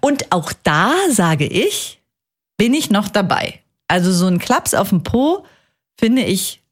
Und 0.00 0.32
auch 0.32 0.52
da 0.62 0.94
sage 1.10 1.46
ich, 1.46 2.00
bin 2.56 2.74
ich 2.74 2.90
noch 2.90 3.08
dabei. 3.08 3.60
Also 3.88 4.12
so 4.12 4.26
ein 4.26 4.38
Klaps 4.38 4.74
auf 4.74 4.90
dem 4.90 5.02
Po 5.02 5.44
finde 5.98 6.22
ich 6.22 6.62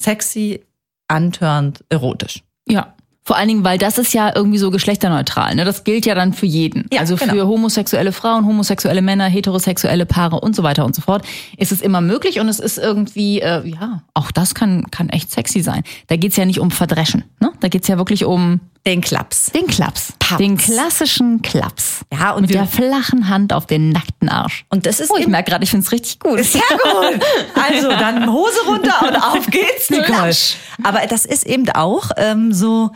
sexy, 0.00 0.64
antörend, 1.08 1.84
erotisch. 1.88 2.42
Ja. 2.68 2.94
Vor 3.24 3.36
allen 3.36 3.46
Dingen, 3.46 3.62
weil 3.62 3.78
das 3.78 3.98
ist 3.98 4.12
ja 4.14 4.32
irgendwie 4.34 4.58
so 4.58 4.72
geschlechterneutral. 4.72 5.54
Ne? 5.54 5.64
Das 5.64 5.84
gilt 5.84 6.06
ja 6.06 6.16
dann 6.16 6.32
für 6.32 6.46
jeden. 6.46 6.88
Ja, 6.92 7.00
also 7.00 7.16
für 7.16 7.28
genau. 7.28 7.46
homosexuelle 7.46 8.10
Frauen, 8.10 8.46
homosexuelle 8.46 9.00
Männer, 9.00 9.26
heterosexuelle 9.26 10.06
Paare 10.06 10.40
und 10.40 10.56
so 10.56 10.64
weiter 10.64 10.84
und 10.84 10.96
so 10.96 11.02
fort. 11.02 11.24
Ist 11.56 11.70
es 11.70 11.82
immer 11.82 12.00
möglich 12.00 12.40
und 12.40 12.48
es 12.48 12.58
ist 12.58 12.78
irgendwie, 12.78 13.40
äh, 13.40 13.64
ja, 13.68 14.02
auch 14.14 14.32
das 14.32 14.56
kann, 14.56 14.90
kann 14.90 15.08
echt 15.08 15.30
sexy 15.30 15.60
sein. 15.60 15.84
Da 16.08 16.16
geht's 16.16 16.36
ja 16.36 16.44
nicht 16.44 16.58
um 16.58 16.72
Verdreschen. 16.72 17.22
Ne? 17.38 17.52
Da 17.60 17.68
geht's 17.68 17.86
ja 17.86 17.96
wirklich 17.96 18.24
um 18.24 18.60
Den 18.84 19.00
Klaps. 19.00 19.46
den 19.52 19.68
Klaps. 19.68 20.12
Paps. 20.18 20.38
Den 20.38 20.56
klassischen 20.56 21.40
Klaps. 21.42 22.00
Ja, 22.12 22.32
und 22.32 22.42
Mit 22.42 22.54
der 22.54 22.66
flachen 22.66 23.28
Hand 23.28 23.52
auf 23.52 23.66
den 23.66 23.90
nackten 23.90 24.28
Arsch. 24.28 24.64
Und 24.70 24.86
das 24.86 24.98
ist 24.98 25.10
Oh, 25.12 25.16
ich 25.16 25.28
merke 25.28 25.50
gerade, 25.52 25.62
ich 25.62 25.70
find's 25.70 25.92
richtig 25.92 26.18
gut. 26.18 26.42
Sehr 26.42 26.60
gut. 26.82 27.22
Also 27.54 27.88
dann 27.90 28.32
Hose 28.32 28.58
runter 28.66 28.94
und 29.02 29.16
auf 29.16 29.46
geht's, 29.46 29.88
Nicole. 29.88 30.34
Aber 30.82 31.06
das 31.06 31.24
ist 31.26 31.46
eben 31.46 31.68
auch 31.70 32.10
ähm, 32.16 32.52
so, 32.52 32.90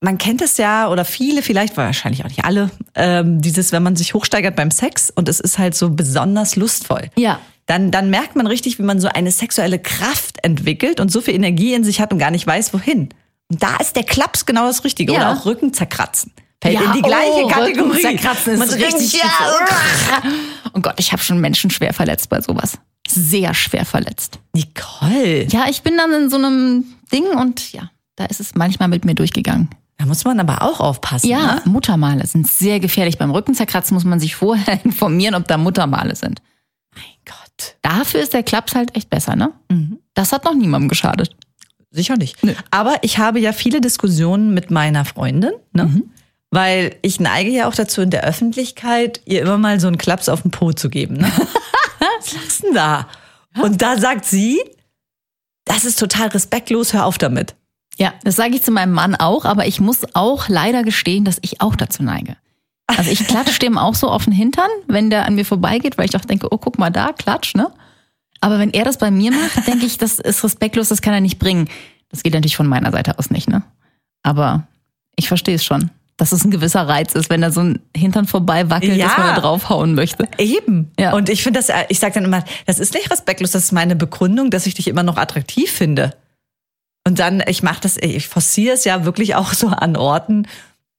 man 0.00 0.18
kennt 0.18 0.42
es 0.42 0.58
ja, 0.58 0.88
oder 0.90 1.06
viele 1.06 1.42
vielleicht, 1.42 1.76
wahrscheinlich 1.78 2.22
auch 2.24 2.28
nicht 2.28 2.44
alle, 2.44 2.70
ähm, 2.94 3.40
dieses, 3.40 3.72
wenn 3.72 3.82
man 3.82 3.96
sich 3.96 4.12
hochsteigert 4.12 4.56
beim 4.56 4.70
Sex 4.70 5.10
und 5.14 5.28
es 5.28 5.40
ist 5.40 5.58
halt 5.58 5.74
so 5.74 5.88
besonders 5.90 6.54
lustvoll. 6.56 7.10
Ja. 7.16 7.40
Dann, 7.64 7.90
dann 7.90 8.10
merkt 8.10 8.36
man 8.36 8.46
richtig, 8.46 8.78
wie 8.78 8.82
man 8.82 9.00
so 9.00 9.08
eine 9.08 9.30
sexuelle 9.30 9.78
Kraft 9.78 10.36
entwickelt 10.42 11.00
und 11.00 11.10
so 11.10 11.20
viel 11.22 11.34
Energie 11.34 11.72
in 11.74 11.84
sich 11.84 12.00
hat 12.00 12.12
und 12.12 12.18
gar 12.18 12.30
nicht 12.30 12.46
weiß, 12.46 12.72
wohin. 12.74 13.08
Und 13.50 13.62
da 13.62 13.76
ist 13.76 13.96
der 13.96 14.04
Klaps 14.04 14.44
genau 14.46 14.66
das 14.66 14.84
Richtige. 14.84 15.12
Ja. 15.12 15.18
Oder 15.32 15.38
auch 15.38 15.46
Rücken 15.46 15.72
zerkratzen. 15.72 16.32
Fällt 16.60 16.74
Ja, 16.74 16.82
in 16.82 16.92
die 16.92 17.02
gleiche 17.02 17.44
oh, 17.44 17.48
Kategorie. 17.48 17.90
Rücken 17.90 18.00
zerkratzen 18.00 18.52
ist 18.54 18.58
Man 18.58 18.68
richtig 18.68 19.12
denkt, 19.12 19.24
ja, 19.24 20.22
Oh 20.74 20.80
Gott, 20.80 20.94
ich 20.98 21.12
habe 21.12 21.22
schon 21.22 21.40
Menschen 21.40 21.70
schwer 21.70 21.92
verletzt 21.94 22.28
bei 22.28 22.40
sowas. 22.40 22.78
Sehr 23.08 23.54
schwer 23.54 23.84
verletzt. 23.84 24.38
Nicole. 24.54 25.44
Ja, 25.44 25.66
ich 25.68 25.82
bin 25.82 25.96
dann 25.96 26.12
in 26.12 26.30
so 26.30 26.36
einem 26.36 26.84
Ding 27.12 27.24
und 27.26 27.72
ja, 27.72 27.90
da 28.16 28.24
ist 28.26 28.40
es 28.40 28.54
manchmal 28.54 28.88
mit 28.88 29.04
mir 29.04 29.14
durchgegangen. 29.14 29.70
Da 29.96 30.06
muss 30.06 30.24
man 30.24 30.38
aber 30.40 30.62
auch 30.62 30.80
aufpassen. 30.80 31.28
Ja, 31.28 31.56
Ne? 31.56 31.62
Muttermale 31.66 32.26
sind 32.26 32.46
sehr 32.48 32.80
gefährlich. 32.80 33.18
Beim 33.18 33.30
Rückenzerkratzen 33.30 33.94
muss 33.94 34.04
man 34.04 34.20
sich 34.20 34.34
vorher 34.36 34.80
informieren, 34.84 35.34
ob 35.34 35.46
da 35.48 35.56
Muttermale 35.56 36.14
sind. 36.16 36.42
Mein 36.94 37.04
Gott. 37.24 37.76
Dafür 37.82 38.20
ist 38.20 38.32
der 38.32 38.42
Klaps 38.42 38.74
halt 38.74 38.94
echt 38.96 39.10
besser, 39.10 39.36
ne? 39.36 39.52
Mhm. 39.70 39.98
Das 40.14 40.32
hat 40.32 40.44
noch 40.44 40.54
niemandem 40.54 40.88
geschadet. 40.88 41.34
Sicher 41.90 42.16
nicht. 42.16 42.36
Aber 42.70 42.96
ich 43.02 43.18
habe 43.18 43.40
ja 43.40 43.52
viele 43.52 43.80
Diskussionen 43.80 44.52
mit 44.52 44.70
meiner 44.70 45.04
Freundin, 45.04 45.52
ne? 45.72 45.84
Mhm. 45.84 46.10
Weil 46.50 46.96
ich 47.02 47.20
neige 47.20 47.50
ja 47.50 47.68
auch 47.68 47.74
dazu, 47.74 48.00
in 48.00 48.10
der 48.10 48.24
Öffentlichkeit 48.24 49.20
ihr 49.26 49.42
immer 49.42 49.58
mal 49.58 49.80
so 49.80 49.86
einen 49.86 49.98
Klaps 49.98 50.30
auf 50.30 50.42
den 50.42 50.50
Po 50.50 50.72
zu 50.72 50.88
geben. 50.88 51.18
Ne? 51.18 51.30
Was 52.18 52.32
lachst 52.32 52.62
du 52.62 52.66
denn 52.66 52.74
da? 52.74 53.06
Und 53.60 53.82
da 53.82 53.98
sagt 53.98 54.24
sie, 54.24 54.58
das 55.66 55.84
ist 55.84 55.98
total 55.98 56.28
respektlos, 56.28 56.94
hör 56.94 57.04
auf 57.04 57.18
damit. 57.18 57.54
Ja, 57.98 58.14
das 58.24 58.36
sage 58.36 58.54
ich 58.54 58.62
zu 58.62 58.70
meinem 58.70 58.92
Mann 58.92 59.14
auch, 59.14 59.44
aber 59.44 59.66
ich 59.66 59.80
muss 59.80 60.06
auch 60.14 60.48
leider 60.48 60.84
gestehen, 60.84 61.24
dass 61.24 61.38
ich 61.42 61.60
auch 61.60 61.76
dazu 61.76 62.02
neige. 62.02 62.36
Also 62.86 63.10
ich 63.10 63.26
klatsche 63.26 63.58
dem 63.58 63.76
auch 63.76 63.94
so 63.94 64.08
auf 64.08 64.24
den 64.24 64.32
Hintern, 64.32 64.70
wenn 64.86 65.10
der 65.10 65.26
an 65.26 65.34
mir 65.34 65.44
vorbeigeht, 65.44 65.98
weil 65.98 66.06
ich 66.06 66.16
auch 66.16 66.24
denke, 66.24 66.48
oh, 66.50 66.56
guck 66.56 66.78
mal 66.78 66.90
da, 66.90 67.12
klatsch, 67.12 67.54
ne? 67.54 67.70
Aber 68.40 68.58
wenn 68.58 68.72
er 68.72 68.84
das 68.84 68.98
bei 68.98 69.10
mir 69.10 69.32
macht, 69.32 69.66
denke 69.66 69.86
ich, 69.86 69.98
das 69.98 70.18
ist 70.18 70.44
respektlos, 70.44 70.88
das 70.88 71.02
kann 71.02 71.14
er 71.14 71.20
nicht 71.20 71.38
bringen. 71.38 71.68
Das 72.10 72.22
geht 72.22 72.34
natürlich 72.34 72.56
von 72.56 72.66
meiner 72.66 72.90
Seite 72.92 73.18
aus 73.18 73.30
nicht, 73.30 73.48
ne? 73.48 73.62
Aber 74.22 74.66
ich 75.16 75.28
verstehe 75.28 75.54
es 75.56 75.64
schon, 75.64 75.90
dass 76.16 76.32
es 76.32 76.44
ein 76.44 76.50
gewisser 76.50 76.86
Reiz 76.88 77.14
ist, 77.14 77.30
wenn 77.30 77.40
da 77.40 77.50
so 77.50 77.60
ein 77.60 77.80
Hintern 77.96 78.26
vorbei 78.26 78.70
wackelt, 78.70 78.96
Ja. 78.96 79.08
dass 79.08 79.18
man 79.18 79.34
da 79.34 79.40
draufhauen 79.40 79.94
möchte. 79.94 80.28
Eben. 80.38 80.90
Ja. 80.98 81.12
Und 81.14 81.28
ich 81.28 81.42
finde 81.42 81.60
das, 81.60 81.68
äh, 81.68 81.84
ich 81.88 81.98
sage 81.98 82.14
dann 82.14 82.24
immer, 82.24 82.44
das 82.66 82.78
ist 82.78 82.94
nicht 82.94 83.10
respektlos, 83.10 83.50
das 83.52 83.64
ist 83.64 83.72
meine 83.72 83.96
Begründung, 83.96 84.50
dass 84.50 84.66
ich 84.66 84.74
dich 84.74 84.88
immer 84.88 85.02
noch 85.02 85.16
attraktiv 85.16 85.70
finde. 85.70 86.14
Und 87.06 87.18
dann, 87.20 87.42
ich 87.46 87.62
mache 87.62 87.80
das, 87.80 87.96
ich 87.96 88.28
forciere 88.28 88.74
es 88.74 88.84
ja 88.84 89.04
wirklich 89.04 89.34
auch 89.34 89.52
so 89.54 89.68
an 89.68 89.96
Orten, 89.96 90.46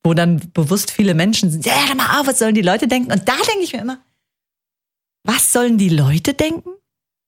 wo 0.04 0.14
dann 0.14 0.42
bewusst 0.54 0.92
viele 0.92 1.14
Menschen 1.14 1.52
sind. 1.52 1.66
Ja, 1.66 1.74
hör 1.88 1.96
mal 1.96 2.20
auf, 2.20 2.28
was 2.28 2.40
sollen 2.40 2.56
die 2.56 2.62
Leute 2.62 2.88
denken? 2.88 3.12
Und 3.12 3.28
da 3.28 3.34
denke 3.36 3.64
ich 3.64 3.74
mir 3.74 3.82
immer, 3.82 4.00
was 5.24 5.52
sollen 5.52 5.78
die 5.78 5.90
Leute 5.90 6.34
denken? 6.34 6.70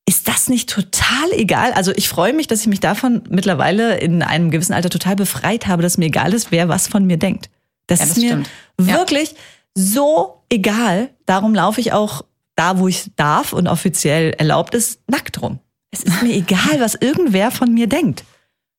Ist 0.07 0.27
das 0.27 0.49
nicht 0.49 0.69
total 0.69 1.31
egal? 1.33 1.73
Also 1.73 1.91
ich 1.95 2.09
freue 2.09 2.33
mich, 2.33 2.47
dass 2.47 2.61
ich 2.61 2.67
mich 2.67 2.79
davon 2.79 3.23
mittlerweile 3.29 3.97
in 3.97 4.23
einem 4.23 4.51
gewissen 4.51 4.73
Alter 4.73 4.89
total 4.89 5.15
befreit 5.15 5.67
habe, 5.67 5.83
dass 5.83 5.97
mir 5.97 6.05
egal 6.05 6.33
ist, 6.33 6.51
wer 6.51 6.67
was 6.69 6.87
von 6.87 7.05
mir 7.05 7.17
denkt. 7.17 7.49
Das, 7.87 7.99
Ja, 7.99 8.05
das 8.05 8.17
ist 8.17 8.23
mir 8.23 8.29
stimmt. 8.29 8.49
Ja. 8.79 8.87
wirklich 8.97 9.35
so 9.75 10.43
egal. 10.49 11.09
Darum 11.25 11.53
laufe 11.53 11.79
ich 11.79 11.93
auch 11.93 12.25
da, 12.55 12.79
wo 12.79 12.87
ich 12.87 13.11
darf 13.15 13.53
und 13.53 13.67
offiziell 13.67 14.31
erlaubt 14.31 14.75
ist, 14.75 14.99
nackt 15.07 15.41
rum. 15.41 15.59
Es 15.91 16.03
ist 16.03 16.21
mir 16.23 16.33
egal, 16.33 16.79
was 16.79 16.95
irgendwer 16.95 17.51
von 17.51 17.73
mir 17.73 17.87
denkt. 17.87 18.23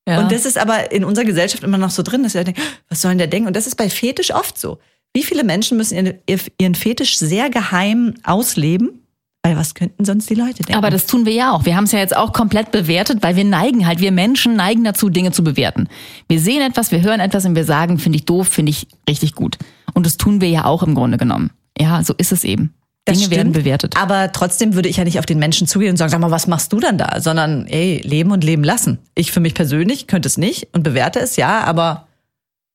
Ja. 0.08 0.20
Und 0.20 0.32
das 0.32 0.44
ist 0.44 0.58
aber 0.58 0.90
in 0.92 1.04
unserer 1.04 1.24
Gesellschaft 1.24 1.62
immer 1.62 1.78
noch 1.78 1.90
so 1.90 2.02
drin, 2.02 2.22
dass 2.22 2.34
wir 2.34 2.44
denken, 2.44 2.60
was 2.88 3.00
sollen 3.00 3.18
der 3.18 3.26
denken? 3.28 3.46
Und 3.46 3.56
das 3.56 3.66
ist 3.66 3.76
bei 3.76 3.88
Fetisch 3.88 4.34
oft 4.34 4.58
so. 4.58 4.78
Wie 5.14 5.22
viele 5.22 5.44
Menschen 5.44 5.76
müssen 5.76 6.14
ihren 6.58 6.74
Fetisch 6.74 7.18
sehr 7.18 7.50
geheim 7.50 8.14
ausleben? 8.24 9.01
Weil 9.44 9.56
was 9.56 9.74
könnten 9.74 10.04
sonst 10.04 10.30
die 10.30 10.34
Leute 10.34 10.62
denken? 10.62 10.74
Aber 10.74 10.90
das 10.90 11.06
tun 11.06 11.26
wir 11.26 11.32
ja 11.32 11.52
auch. 11.52 11.64
Wir 11.64 11.74
haben 11.76 11.84
es 11.84 11.92
ja 11.92 11.98
jetzt 11.98 12.16
auch 12.16 12.32
komplett 12.32 12.70
bewertet, 12.70 13.22
weil 13.22 13.34
wir 13.34 13.44
neigen 13.44 13.86
halt, 13.86 13.98
wir 13.98 14.12
Menschen 14.12 14.54
neigen 14.54 14.84
dazu, 14.84 15.08
Dinge 15.08 15.32
zu 15.32 15.42
bewerten. 15.42 15.88
Wir 16.28 16.38
sehen 16.38 16.62
etwas, 16.62 16.92
wir 16.92 17.02
hören 17.02 17.18
etwas 17.18 17.44
und 17.44 17.56
wir 17.56 17.64
sagen, 17.64 17.98
finde 17.98 18.18
ich 18.18 18.24
doof, 18.24 18.46
finde 18.46 18.70
ich 18.70 18.86
richtig 19.08 19.34
gut. 19.34 19.58
Und 19.94 20.06
das 20.06 20.16
tun 20.16 20.40
wir 20.40 20.48
ja 20.48 20.64
auch 20.64 20.84
im 20.84 20.94
Grunde 20.94 21.18
genommen. 21.18 21.50
Ja, 21.76 22.04
so 22.04 22.14
ist 22.16 22.30
es 22.30 22.44
eben. 22.44 22.72
Das 23.04 23.18
Dinge 23.18 23.30
werden 23.32 23.40
stimmt. 23.40 23.64
bewertet. 23.64 23.96
Aber 23.96 24.30
trotzdem 24.30 24.74
würde 24.74 24.88
ich 24.88 24.98
ja 24.98 25.04
nicht 25.04 25.18
auf 25.18 25.26
den 25.26 25.40
Menschen 25.40 25.66
zugehen 25.66 25.90
und 25.90 25.96
sagen, 25.96 26.10
sag 26.10 26.20
mal, 26.20 26.30
was 26.30 26.46
machst 26.46 26.72
du 26.72 26.78
dann 26.78 26.98
da? 26.98 27.20
Sondern, 27.20 27.66
ey, 27.66 28.00
leben 28.04 28.30
und 28.30 28.44
leben 28.44 28.62
lassen. 28.62 28.98
Ich 29.16 29.32
für 29.32 29.40
mich 29.40 29.54
persönlich 29.54 30.06
könnte 30.06 30.28
es 30.28 30.38
nicht 30.38 30.68
und 30.72 30.84
bewerte 30.84 31.18
es, 31.18 31.34
ja, 31.34 31.64
aber 31.64 32.06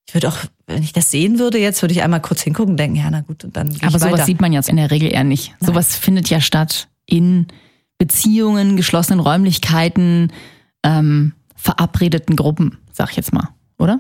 ich 0.06 0.14
würde 0.14 0.28
auch, 0.28 0.38
wenn 0.68 0.84
ich 0.84 0.94
das 0.94 1.10
sehen 1.10 1.40
würde 1.40 1.58
jetzt, 1.58 1.82
würde 1.82 1.94
ich 1.94 2.04
einmal 2.04 2.22
kurz 2.22 2.42
hingucken 2.42 2.72
und 2.74 2.78
denken, 2.78 2.98
ja, 2.98 3.10
na 3.10 3.22
gut, 3.22 3.44
und 3.46 3.56
dann 3.56 3.70
Aber 3.82 3.98
sowas 3.98 4.14
weiter. 4.14 4.26
sieht 4.26 4.42
man 4.42 4.52
jetzt 4.52 4.68
in 4.70 4.76
der 4.76 4.92
Regel 4.92 5.12
eher 5.12 5.24
nicht. 5.24 5.56
Sowas 5.60 5.96
findet 5.96 6.30
ja 6.30 6.42
statt 6.42 6.90
in 7.06 7.48
Beziehungen, 7.98 8.76
geschlossenen 8.76 9.22
Räumlichkeiten, 9.22 10.32
ähm, 10.84 11.34
verabredeten 11.56 12.36
Gruppen, 12.36 12.78
sag 12.92 13.12
ich 13.12 13.16
jetzt 13.16 13.34
mal, 13.34 13.50
oder? 13.80 14.00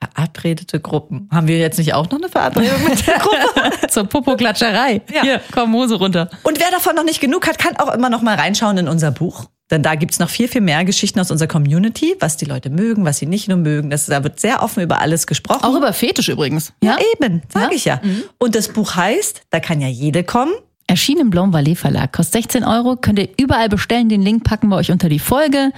Verabredete 0.00 0.80
Gruppen. 0.80 1.28
Haben 1.32 1.46
wir 1.48 1.58
jetzt 1.58 1.78
nicht 1.78 1.94
auch 1.94 2.10
noch 2.10 2.18
eine 2.18 2.28
Verabredung 2.28 2.84
mit 2.88 3.06
der 3.06 3.18
Gruppe? 3.18 3.86
Zur 3.88 4.04
Popo-Klatscherei. 4.04 5.00
Ja. 5.12 5.22
Hier, 5.22 5.40
komm, 5.50 5.72
Hose 5.72 5.94
runter. 5.94 6.28
Und 6.42 6.60
wer 6.60 6.70
davon 6.70 6.94
noch 6.94 7.04
nicht 7.04 7.20
genug 7.20 7.46
hat, 7.46 7.58
kann 7.58 7.76
auch 7.76 7.92
immer 7.94 8.10
noch 8.10 8.20
mal 8.20 8.34
reinschauen 8.36 8.76
in 8.78 8.88
unser 8.88 9.10
Buch. 9.12 9.46
Denn 9.72 9.82
da 9.82 9.94
gibt's 9.94 10.18
noch 10.18 10.28
viel, 10.28 10.48
viel 10.48 10.60
mehr 10.60 10.84
Geschichten 10.84 11.18
aus 11.18 11.30
unserer 11.30 11.48
Community, 11.48 12.14
was 12.20 12.36
die 12.36 12.44
Leute 12.44 12.68
mögen, 12.68 13.06
was 13.06 13.16
sie 13.18 13.26
nicht 13.26 13.48
nur 13.48 13.56
mögen. 13.56 13.88
Das, 13.88 14.04
da 14.04 14.22
wird 14.22 14.38
sehr 14.38 14.62
offen 14.62 14.82
über 14.82 15.00
alles 15.00 15.26
gesprochen. 15.26 15.64
Auch 15.64 15.74
über 15.74 15.94
Fetisch 15.94 16.28
übrigens. 16.28 16.74
ja, 16.82 16.98
eben, 17.14 17.40
sag 17.48 17.62
Ja? 17.62 17.68
Mhm. 17.68 17.74
ich 17.74 17.84
ja. 17.86 18.00
Und 18.38 18.54
das 18.54 18.68
Buch 18.68 18.94
heißt, 18.94 19.42
da 19.48 19.60
kann 19.60 19.80
ja 19.80 19.88
jede 19.88 20.24
kommen. 20.24 20.52
Erschienen 20.86 21.22
im 21.22 21.30
Blanc 21.30 21.54
Valley 21.54 21.74
Verlag, 21.74 22.12
kostet 22.12 22.42
16 22.42 22.64
Euro, 22.64 22.96
könnt 22.96 23.18
ihr 23.18 23.30
überall 23.40 23.70
bestellen. 23.70 24.10
Den 24.10 24.20
Link 24.20 24.44
packen 24.44 24.68
wir 24.68 24.76
euch 24.76 24.90
unter 24.90 25.08
die 25.08 25.18
Folge. 25.18 25.72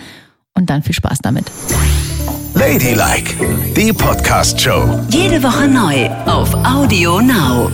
Und 0.55 0.71
dann 0.71 0.83
viel 0.83 0.95
Spaß 0.95 1.21
damit. 1.23 1.45
Ladylike, 2.55 3.35
die 3.77 3.93
Podcast-Show. 3.93 5.07
Jede 5.11 5.41
Woche 5.41 5.69
neu 5.69 6.09
auf 6.27 6.53
Audio 6.65 7.21
Now. 7.21 7.71